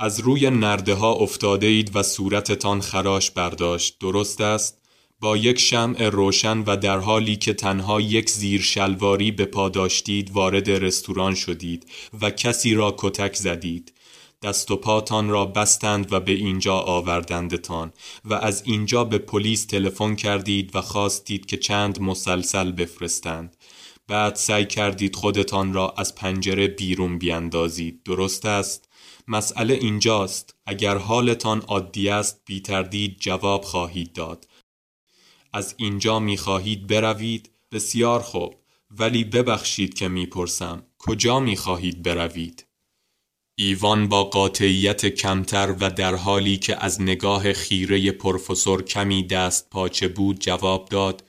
از 0.00 0.20
روی 0.20 0.50
نرده 0.50 0.94
ها 0.94 1.12
افتاده 1.12 1.66
اید 1.66 1.96
و 1.96 2.02
صورتتان 2.02 2.80
خراش 2.80 3.30
برداشت. 3.30 3.96
درست 4.00 4.40
است؟ 4.40 4.78
با 5.20 5.36
یک 5.36 5.58
شمع 5.58 6.08
روشن 6.08 6.58
و 6.58 6.76
در 6.76 6.98
حالی 6.98 7.36
که 7.36 7.54
تنها 7.54 8.00
یک 8.00 8.30
زیر 8.30 8.60
شلواری 8.62 9.30
به 9.30 9.44
پا 9.44 9.68
داشتید 9.68 10.30
وارد 10.30 10.70
رستوران 10.70 11.34
شدید 11.34 11.86
و 12.20 12.30
کسی 12.30 12.74
را 12.74 12.94
کتک 12.98 13.34
زدید. 13.34 13.92
دست 14.42 14.70
و 14.70 14.76
پاتان 14.76 15.28
را 15.28 15.46
بستند 15.46 16.12
و 16.12 16.20
به 16.20 16.32
اینجا 16.32 16.78
آوردندتان 16.78 17.92
و 18.24 18.34
از 18.34 18.62
اینجا 18.66 19.04
به 19.04 19.18
پلیس 19.18 19.66
تلفن 19.66 20.14
کردید 20.14 20.76
و 20.76 20.80
خواستید 20.80 21.46
که 21.46 21.56
چند 21.56 22.00
مسلسل 22.00 22.72
بفرستند. 22.72 23.56
بعد 24.08 24.34
سعی 24.34 24.66
کردید 24.66 25.16
خودتان 25.16 25.72
را 25.72 25.94
از 25.98 26.14
پنجره 26.14 26.68
بیرون 26.68 27.18
بیاندازید. 27.18 28.02
درست 28.02 28.46
است؟ 28.46 28.88
مسئله 29.28 29.74
اینجاست. 29.74 30.54
اگر 30.66 30.98
حالتان 30.98 31.60
عادی 31.60 32.08
است 32.08 32.42
بی 32.44 32.60
تردید 32.60 33.16
جواب 33.20 33.64
خواهید 33.64 34.12
داد. 34.12 34.48
از 35.52 35.74
اینجا 35.76 36.18
می 36.18 36.36
خواهید 36.36 36.86
بروید؟ 36.86 37.50
بسیار 37.72 38.20
خوب. 38.20 38.54
ولی 38.90 39.24
ببخشید 39.24 39.94
که 39.94 40.08
می‌پرسم 40.08 40.86
کجا 40.98 41.40
می 41.40 41.56
خواهید 41.56 42.02
بروید؟ 42.02 42.66
ایوان 43.54 44.08
با 44.08 44.24
قاطعیت 44.24 45.06
کمتر 45.06 45.76
و 45.80 45.90
در 45.90 46.14
حالی 46.14 46.56
که 46.56 46.84
از 46.84 47.00
نگاه 47.00 47.52
خیره 47.52 48.12
پروفسور 48.12 48.82
کمی 48.82 49.26
دست 49.26 49.70
پاچه 49.70 50.08
بود 50.08 50.38
جواب 50.40 50.88
داد 50.88 51.24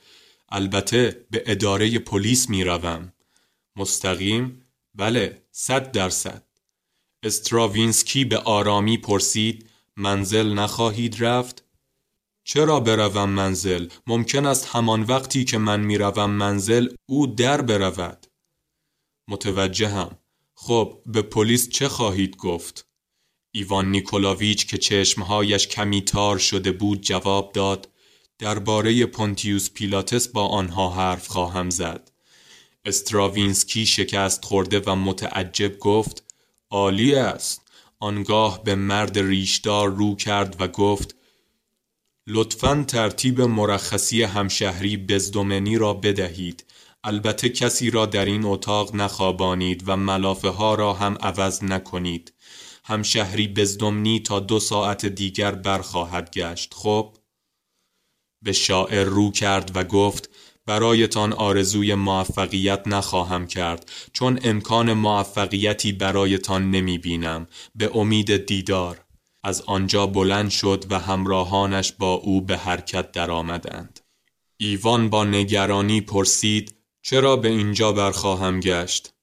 البته 0.54 1.26
به 1.32 1.44
اداره 1.46 2.00
پلیس 2.00 2.50
می 2.50 2.64
روم. 2.64 3.14
مستقیم؟ 3.76 4.62
بله 4.96 5.44
صد 5.52 5.92
درصد 5.92 6.44
استراوینسکی 7.24 8.26
به 8.26 8.38
آرامی 8.38 8.98
پرسید 8.98 9.70
منزل 9.98 10.54
نخواهید 10.54 11.24
رفت؟ 11.24 11.66
چرا 12.44 12.80
بروم 12.80 13.30
منزل؟ 13.30 13.88
ممکن 14.08 14.46
است 14.46 14.68
همان 14.72 15.02
وقتی 15.02 15.46
که 15.46 15.58
من 15.58 15.80
می‌روم 15.80 16.30
منزل 16.32 16.88
او 17.06 17.28
در 17.28 17.62
برود. 17.62 18.28
متوجهم. 19.28 20.18
خب 20.56 21.02
به 21.06 21.22
پلیس 21.22 21.70
چه 21.70 21.88
خواهید 21.88 22.38
گفت؟ 22.38 22.88
ایوان 23.52 23.92
نیکولاویچ 23.92 24.68
که 24.68 24.78
چشمهایش 24.78 25.68
کمی 25.68 26.02
تار 26.02 26.38
شده 26.38 26.72
بود 26.72 27.02
جواب 27.02 27.52
داد 27.52 27.93
درباره 28.40 29.06
پونتیوس 29.06 29.70
پیلاتس 29.70 30.28
با 30.28 30.48
آنها 30.48 30.90
حرف 30.90 31.28
خواهم 31.28 31.70
زد. 31.70 32.12
استراوینسکی 32.86 33.86
شکست 33.86 34.46
خورده 34.46 34.80
و 34.80 34.96
متعجب 34.96 35.80
گفت 35.80 36.24
عالی 36.70 37.16
است. 37.16 37.64
آنگاه 38.04 38.64
به 38.64 38.76
مرد 38.76 39.20
ریشدار 39.20 39.90
رو 39.90 40.16
کرد 40.16 40.56
و 40.62 40.68
گفت 40.68 41.16
لطفا 42.28 42.86
ترتیب 42.88 43.42
مرخصی 43.42 44.24
همشهری 44.24 44.98
بزدومنی 44.98 45.78
را 45.78 45.94
بدهید 45.94 46.66
البته 47.04 47.50
کسی 47.50 47.90
را 47.90 48.06
در 48.06 48.26
این 48.26 48.46
اتاق 48.46 48.96
نخوابانید 48.96 49.84
و 49.88 49.98
ملافه 49.98 50.50
ها 50.50 50.76
را 50.76 50.94
هم 50.94 51.18
عوض 51.22 51.64
نکنید 51.64 52.34
همشهری 52.86 53.48
بزدمنی 53.48 54.20
تا 54.20 54.40
دو 54.40 54.60
ساعت 54.60 55.06
دیگر 55.06 55.52
برخواهد 55.52 56.32
گشت 56.32 56.74
خب 56.74 57.16
به 58.44 58.52
شاعر 58.52 59.04
رو 59.04 59.32
کرد 59.32 59.72
و 59.76 59.84
گفت 59.84 60.30
برایتان 60.66 61.34
آرزوی 61.34 61.96
موفقیت 61.96 62.88
نخواهم 62.88 63.48
کرد 63.48 63.92
چون 64.14 64.40
امکان 64.44 64.94
موفقیتی 64.94 65.92
برایتان 65.92 66.72
نمی 66.72 66.98
بینم 66.98 67.48
به 67.76 67.98
امید 67.98 68.46
دیدار 68.46 69.04
از 69.44 69.62
آنجا 69.62 70.08
بلند 70.08 70.50
شد 70.50 70.86
و 70.90 71.00
همراهانش 71.00 71.92
با 71.92 72.14
او 72.14 72.42
به 72.42 72.58
حرکت 72.58 73.12
درآمدند. 73.12 74.00
ایوان 74.58 75.10
با 75.10 75.26
نگرانی 75.26 76.02
پرسید 76.02 76.76
چرا 77.02 77.36
به 77.36 77.50
اینجا 77.50 77.92
برخواهم 77.92 78.60
گشت؟ 78.60 79.14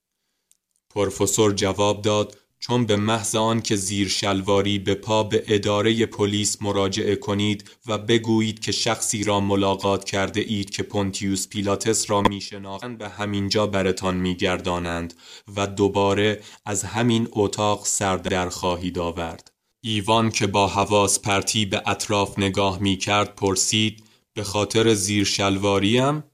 پروفسور 0.91 1.53
جواب 1.53 2.03
داد 2.03 2.40
چون 2.61 2.87
به 2.87 2.97
محض 2.97 3.35
آن 3.35 3.63
که 3.63 3.77
زیر 3.77 4.09
شلواری 4.09 4.79
به 4.79 4.95
پا 4.95 5.23
به 5.23 5.45
اداره 5.49 6.07
پلیس 6.07 6.63
مراجعه 6.63 7.17
کنید 7.17 7.71
و 7.87 7.99
بگویید 7.99 8.61
که 8.61 8.73
شخصی 8.73 9.25
را 9.25 9.41
ملاقات 9.41 10.05
کرده 10.05 10.41
اید 10.41 10.71
که 10.71 10.83
پونتیوس 10.83 11.49
پیلاتس 11.49 12.11
را 12.11 12.21
میشناختند 12.21 12.99
به 12.99 13.09
همینجا 13.09 13.67
برتان 13.67 14.17
میگردانند 14.17 15.15
و 15.57 15.67
دوباره 15.67 16.41
از 16.67 16.85
همین 16.85 17.29
اتاق 17.33 17.87
سر 17.87 18.49
خواهید 18.49 18.99
آورد. 18.99 19.53
ایوان 19.81 20.31
که 20.31 20.47
با 20.47 20.67
حواس 20.67 21.21
پرتی 21.21 21.67
به 21.67 21.83
اطراف 21.87 22.39
نگاه 22.39 22.79
می 22.79 22.97
کرد 22.97 23.35
پرسید 23.35 24.05
به 24.35 24.45
خاطر 24.45 24.95
زیر 24.95 25.25
شلواریم؟ 25.25 26.25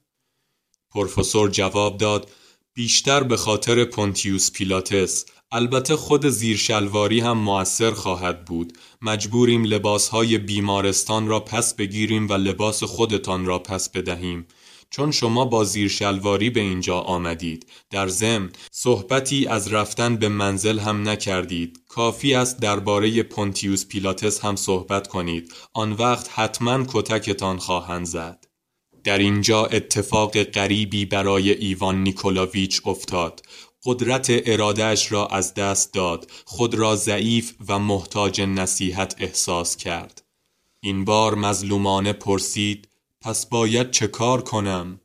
پروفسور 0.89 1.49
جواب 1.49 1.97
داد 1.97 2.31
بیشتر 2.77 3.23
به 3.23 3.37
خاطر 3.37 3.85
پونتیوس 3.85 4.51
پیلاتس. 4.51 5.25
البته 5.51 5.95
خود 5.95 6.27
زیر 6.27 6.57
شلواری 6.57 7.19
هم 7.19 7.37
موثر 7.37 7.91
خواهد 7.91 8.45
بود. 8.45 8.77
مجبوریم 9.01 9.63
لباسهای 9.63 10.37
بیمارستان 10.37 11.27
را 11.27 11.39
پس 11.39 11.75
بگیریم 11.75 12.29
و 12.29 12.33
لباس 12.33 12.83
خودتان 12.83 13.45
را 13.45 13.59
پس 13.59 13.89
بدهیم. 13.89 14.47
چون 14.89 15.11
شما 15.11 15.45
با 15.45 15.63
زیر 15.63 15.87
شلواری 15.87 16.49
به 16.49 16.59
اینجا 16.59 16.99
آمدید. 16.99 17.67
در 17.89 18.07
ضمن 18.07 18.49
صحبتی 18.71 19.47
از 19.47 19.73
رفتن 19.73 20.15
به 20.15 20.29
منزل 20.29 20.79
هم 20.79 21.09
نکردید. 21.09 21.79
کافی 21.87 22.33
است 22.33 22.59
درباره 22.59 23.23
پونتیوس 23.23 23.85
پیلاتس 23.85 24.45
هم 24.45 24.55
صحبت 24.55 25.07
کنید. 25.07 25.53
آن 25.73 25.91
وقت 25.91 26.29
حتما 26.33 26.85
کتکتان 26.93 27.57
خواهند 27.57 28.05
زد. 28.05 28.46
در 29.07 29.17
اینجا 29.17 29.65
اتفاق 29.65 30.43
غریبی 30.43 31.05
برای 31.05 31.51
ایوان 31.51 32.03
نیکولاویچ 32.03 32.81
افتاد. 32.85 33.41
قدرت 33.85 34.27
ارادهش 34.29 35.11
را 35.11 35.27
از 35.27 35.53
دست 35.53 35.93
داد 35.93 36.31
خود 36.45 36.75
را 36.75 36.95
ضعیف 36.95 37.53
و 37.67 37.79
محتاج 37.79 38.41
نصیحت 38.41 39.15
احساس 39.19 39.77
کرد. 39.77 40.23
این 40.79 41.05
بار 41.05 41.35
مظلومانه 41.35 42.13
پرسید 42.13 42.87
پس 43.21 43.45
باید 43.45 43.91
چه 43.91 44.07
کار 44.07 44.41
کنم؟ 44.41 45.01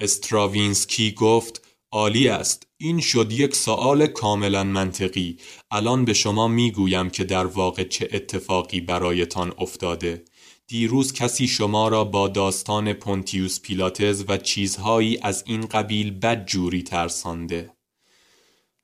استراوینسکی 0.00 1.12
گفت 1.12 1.62
عالی 1.92 2.28
است. 2.28 2.66
این 2.76 3.00
شد 3.00 3.32
یک 3.32 3.56
سوال 3.56 4.06
کاملا 4.06 4.64
منطقی. 4.64 5.36
الان 5.70 6.04
به 6.04 6.12
شما 6.12 6.48
می‌گویم 6.48 7.10
که 7.10 7.24
در 7.24 7.46
واقع 7.46 7.84
چه 7.84 8.08
اتفاقی 8.12 8.80
برایتان 8.80 9.52
افتاده. 9.58 10.24
دیروز 10.70 11.12
کسی 11.12 11.48
شما 11.48 11.88
را 11.88 12.04
با 12.04 12.28
داستان 12.28 12.92
پونتیوس 12.92 13.60
پیلاتز 13.60 14.24
و 14.28 14.36
چیزهایی 14.36 15.18
از 15.22 15.44
این 15.46 15.60
قبیل 15.60 16.10
بد 16.10 16.46
جوری 16.46 16.82
ترسانده. 16.82 17.70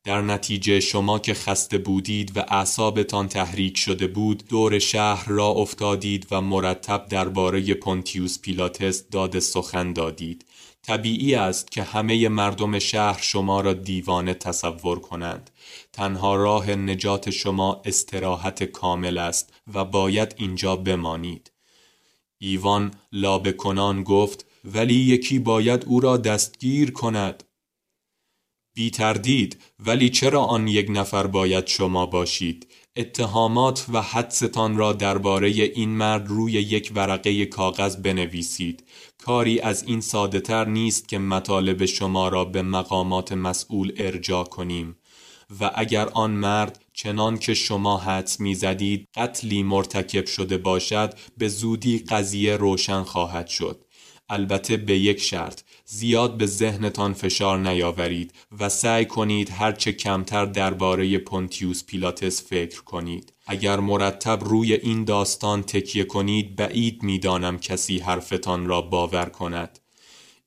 در 0.04 0.22
نتیجه 0.22 0.80
شما 0.80 1.18
که 1.18 1.34
خسته 1.34 1.78
بودید 1.78 2.36
و 2.36 2.44
اعصابتان 2.48 3.28
تحریک 3.28 3.78
شده 3.78 4.06
بود 4.06 4.44
دور 4.48 4.78
شهر 4.78 5.28
را 5.28 5.46
افتادید 5.46 6.26
و 6.30 6.40
مرتب 6.40 7.06
درباره 7.08 7.74
پونتیوس 7.74 8.38
پیلاتس 8.38 9.08
داد 9.08 9.38
سخن 9.38 9.92
دادید. 9.92 10.44
طبیعی 10.82 11.34
است 11.34 11.70
که 11.70 11.82
همه 11.82 12.28
مردم 12.28 12.78
شهر 12.78 13.20
شما 13.22 13.60
را 13.60 13.72
دیوانه 13.72 14.34
تصور 14.34 15.00
کنند. 15.00 15.50
تنها 15.92 16.36
راه 16.36 16.70
نجات 16.70 17.30
شما 17.30 17.82
استراحت 17.84 18.64
کامل 18.64 19.18
است 19.18 19.52
و 19.74 19.84
باید 19.84 20.34
اینجا 20.38 20.76
بمانید. 20.76 21.55
ایوان 22.38 22.94
لابه 23.12 23.52
کنان 23.52 24.02
گفت 24.02 24.46
ولی 24.64 24.94
یکی 24.94 25.38
باید 25.38 25.84
او 25.84 26.00
را 26.00 26.16
دستگیر 26.16 26.90
کند. 26.90 27.44
بی 28.74 28.90
تردید 28.90 29.62
ولی 29.86 30.10
چرا 30.10 30.42
آن 30.42 30.68
یک 30.68 30.86
نفر 30.90 31.26
باید 31.26 31.66
شما 31.66 32.06
باشید؟ 32.06 32.66
اتهامات 32.96 33.86
و 33.92 34.02
حدستان 34.02 34.76
را 34.76 34.92
درباره 34.92 35.48
این 35.48 35.88
مرد 35.88 36.28
روی 36.28 36.52
یک 36.52 36.92
ورقه 36.94 37.46
کاغذ 37.46 37.96
بنویسید. 37.96 38.84
کاری 39.18 39.60
از 39.60 39.82
این 39.82 40.00
ساده 40.00 40.40
تر 40.40 40.64
نیست 40.64 41.08
که 41.08 41.18
مطالب 41.18 41.84
شما 41.84 42.28
را 42.28 42.44
به 42.44 42.62
مقامات 42.62 43.32
مسئول 43.32 43.92
ارجا 43.96 44.44
کنیم. 44.44 44.96
و 45.60 45.70
اگر 45.74 46.08
آن 46.08 46.30
مرد 46.30 46.84
چنان 46.98 47.38
که 47.38 47.54
شما 47.54 47.98
حدس 47.98 48.40
می‌زدید 48.40 49.08
قتلی 49.14 49.62
مرتکب 49.62 50.26
شده 50.26 50.58
باشد 50.58 51.14
به 51.38 51.48
زودی 51.48 51.98
قضیه 51.98 52.56
روشن 52.56 53.02
خواهد 53.02 53.46
شد. 53.46 53.84
البته 54.28 54.76
به 54.76 54.98
یک 54.98 55.20
شرط 55.20 55.60
زیاد 55.84 56.36
به 56.36 56.46
ذهنتان 56.46 57.14
فشار 57.14 57.58
نیاورید 57.58 58.32
و 58.60 58.68
سعی 58.68 59.04
کنید 59.04 59.50
هرچه 59.50 59.92
کمتر 59.92 60.44
درباره 60.44 61.18
پونتیوس 61.18 61.84
پیلاتس 61.84 62.42
فکر 62.42 62.82
کنید. 62.82 63.32
اگر 63.46 63.80
مرتب 63.80 64.44
روی 64.44 64.74
این 64.74 65.04
داستان 65.04 65.62
تکیه 65.62 66.04
کنید 66.04 66.56
بعید 66.56 67.02
می‌دانم 67.02 67.58
کسی 67.58 67.98
حرفتان 67.98 68.66
را 68.66 68.80
باور 68.82 69.26
کند. 69.26 69.78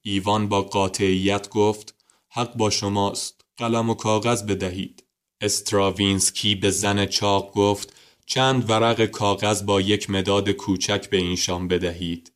ایوان 0.01 0.49
با 0.49 0.61
قاطعیت 0.61 1.49
گفت 1.49 1.95
حق 2.29 2.57
با 2.57 2.69
شماست. 2.69 3.41
قلم 3.57 3.89
و 3.89 3.93
کاغذ 3.93 4.43
بدهید. 4.43 5.03
استراوینسکی 5.41 6.55
به 6.55 6.69
زن 6.71 7.05
چاق 7.05 7.53
گفت 7.53 7.93
چند 8.25 8.69
ورق 8.69 9.05
کاغذ 9.05 9.63
با 9.63 9.81
یک 9.81 10.09
مداد 10.09 10.49
کوچک 10.49 11.09
به 11.09 11.17
اینشان 11.17 11.67
بدهید. 11.67 12.31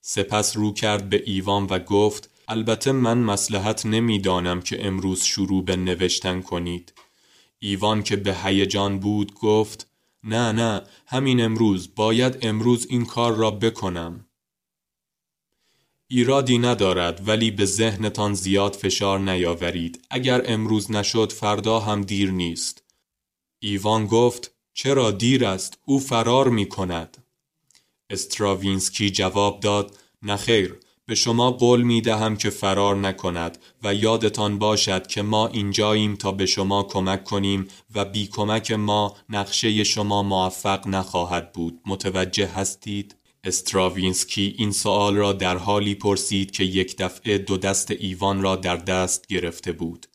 سپس 0.00 0.56
رو 0.56 0.72
کرد 0.72 1.08
به 1.08 1.22
ایوان 1.26 1.66
و 1.66 1.78
گفت 1.78 2.30
البته 2.48 2.92
من 2.92 3.18
مسلحت 3.18 3.86
نمی‌دانم 3.86 4.60
که 4.60 4.86
امروز 4.86 5.22
شروع 5.24 5.64
به 5.64 5.76
نوشتن 5.76 6.40
کنید. 6.40 6.92
ایوان 7.58 8.02
که 8.02 8.16
به 8.16 8.36
هیجان 8.44 8.98
بود 8.98 9.34
گفت 9.34 9.86
نه 10.24 10.52
نه 10.52 10.82
همین 11.06 11.40
امروز 11.40 11.94
باید 11.96 12.38
امروز 12.42 12.86
این 12.90 13.04
کار 13.04 13.34
را 13.34 13.50
بکنم. 13.50 14.26
ایرادی 16.14 16.58
ندارد 16.58 17.28
ولی 17.28 17.50
به 17.50 17.64
ذهنتان 17.64 18.34
زیاد 18.34 18.74
فشار 18.74 19.18
نیاورید. 19.18 20.04
اگر 20.10 20.42
امروز 20.46 20.90
نشد 20.90 21.32
فردا 21.32 21.80
هم 21.80 22.02
دیر 22.02 22.30
نیست. 22.30 22.84
ایوان 23.58 24.06
گفت 24.06 24.54
چرا 24.74 25.10
دیر 25.10 25.44
است؟ 25.46 25.78
او 25.84 25.98
فرار 25.98 26.48
می 26.48 26.68
کند. 26.68 27.16
استراوینسکی 28.10 29.10
جواب 29.10 29.60
داد 29.60 29.98
نخیر 30.22 30.74
به 31.06 31.14
شما 31.14 31.50
قول 31.50 31.82
می 31.82 32.00
دهم 32.00 32.36
که 32.36 32.50
فرار 32.50 32.96
نکند 32.96 33.58
و 33.82 33.94
یادتان 33.94 34.58
باشد 34.58 35.06
که 35.06 35.22
ما 35.22 35.48
اینجاییم 35.48 36.16
تا 36.16 36.32
به 36.32 36.46
شما 36.46 36.82
کمک 36.82 37.24
کنیم 37.24 37.68
و 37.94 38.04
بی 38.04 38.26
کمک 38.26 38.72
ما 38.72 39.16
نقشه 39.28 39.84
شما 39.84 40.22
موفق 40.22 40.86
نخواهد 40.86 41.52
بود. 41.52 41.80
متوجه 41.86 42.46
هستید؟ 42.46 43.21
استراوینسکی 43.44 44.54
این 44.58 44.72
سوال 44.72 45.16
را 45.16 45.32
در 45.32 45.56
حالی 45.56 45.94
پرسید 45.94 46.50
که 46.50 46.64
یک 46.64 46.96
دفعه 46.96 47.38
دو 47.38 47.56
دست 47.56 47.90
ایوان 47.90 48.42
را 48.42 48.56
در 48.56 48.76
دست 48.76 49.26
گرفته 49.26 49.72
بود. 49.72 50.06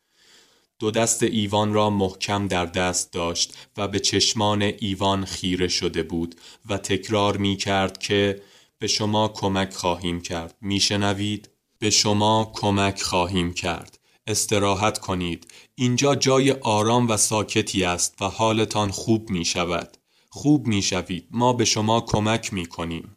دو 0.80 0.92
دست 0.92 1.24
ایوان 1.24 1.74
را 1.74 1.90
محکم 1.90 2.48
در 2.48 2.66
دست 2.66 3.14
داشت 3.14 3.58
و 3.78 3.88
به 3.88 4.00
چشمان 4.00 4.62
ایوان 4.62 5.26
خیره 5.26 5.68
شده 5.68 6.04
بود 6.04 6.36
و 6.70 6.78
تکرار 6.78 7.38
می 7.38 7.58
کرد 7.58 7.98
که 7.98 8.42
به 8.80 8.88
شما 8.88 9.28
کمک 9.28 9.74
خواهیم 9.74 10.22
کرد. 10.22 10.56
میشنوید 10.62 11.50
به 11.80 11.90
شما 11.90 12.52
کمک 12.56 13.02
خواهیم 13.02 13.54
کرد. 13.54 14.00
استراحت 14.28 14.98
کنید. 14.98 15.52
اینجا 15.76 16.16
جای 16.16 16.52
آرام 16.52 17.10
و 17.10 17.18
ساکتی 17.18 17.84
است 17.84 18.22
و 18.22 18.26
حالتان 18.26 18.92
خوب 18.92 19.30
می 19.30 19.46
شود. 19.46 19.98
خوب 20.30 20.68
می 20.68 20.82
شوید. 20.82 21.28
ما 21.32 21.54
به 21.54 21.66
شما 21.66 22.02
کمک 22.02 22.54
می 22.54 22.66
کنیم. 22.66 23.17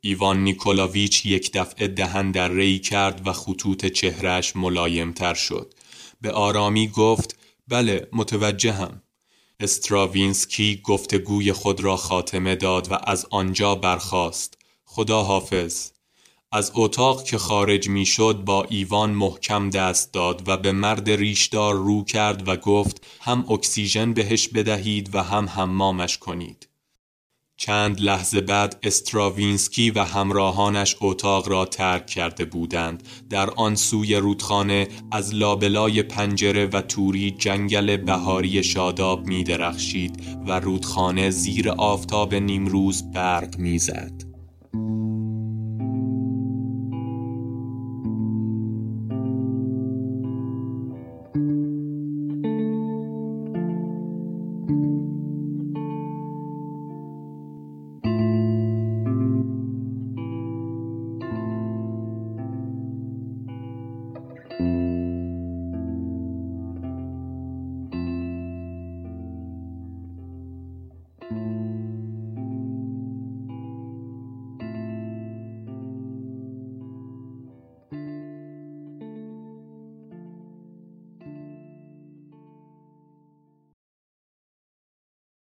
ایوان 0.00 0.44
نیکولاویچ 0.44 1.26
یک 1.26 1.52
دفعه 1.52 1.88
دهن 1.88 2.30
در 2.30 2.48
ری 2.48 2.78
کرد 2.78 3.26
و 3.26 3.32
خطوط 3.32 3.86
چهرش 3.86 4.56
ملایمتر 4.56 5.34
شد. 5.34 5.74
به 6.20 6.32
آرامی 6.32 6.88
گفت 6.88 7.38
بله 7.68 8.08
متوجهم. 8.12 9.02
استراوینسکی 9.60 10.80
گفتگوی 10.84 11.52
خود 11.52 11.80
را 11.80 11.96
خاتمه 11.96 12.56
داد 12.56 12.92
و 12.92 12.98
از 13.04 13.26
آنجا 13.30 13.74
برخاست. 13.74 14.58
خدا 14.84 15.22
حافظ. 15.22 15.90
از 16.52 16.72
اتاق 16.74 17.24
که 17.24 17.38
خارج 17.38 17.88
می 17.88 18.06
شد 18.06 18.42
با 18.44 18.64
ایوان 18.64 19.10
محکم 19.10 19.70
دست 19.70 20.12
داد 20.12 20.48
و 20.48 20.56
به 20.56 20.72
مرد 20.72 21.10
ریشدار 21.10 21.74
رو 21.74 22.04
کرد 22.04 22.48
و 22.48 22.56
گفت 22.56 23.06
هم 23.20 23.52
اکسیژن 23.52 24.12
بهش 24.12 24.48
بدهید 24.48 25.14
و 25.14 25.22
هم 25.22 25.48
حمامش 25.48 26.18
کنید. 26.18 26.68
چند 27.58 28.00
لحظه 28.00 28.40
بعد 28.40 28.78
استراوینسکی 28.82 29.90
و 29.90 30.02
همراهانش 30.02 30.96
اتاق 31.00 31.48
را 31.48 31.64
ترک 31.64 32.06
کرده 32.06 32.44
بودند 32.44 33.02
در 33.30 33.50
آن 33.50 33.74
سوی 33.74 34.14
رودخانه 34.16 34.88
از 35.12 35.34
لابلای 35.34 36.02
پنجره 36.02 36.66
و 36.66 36.80
توری 36.80 37.30
جنگل 37.30 37.96
بهاری 37.96 38.62
شاداب 38.62 39.26
می 39.26 39.44
درخشید 39.44 40.22
و 40.46 40.60
رودخانه 40.60 41.30
زیر 41.30 41.70
آفتاب 41.70 42.34
نیمروز 42.34 43.12
برق 43.12 43.58
می‌زد. 43.58 44.35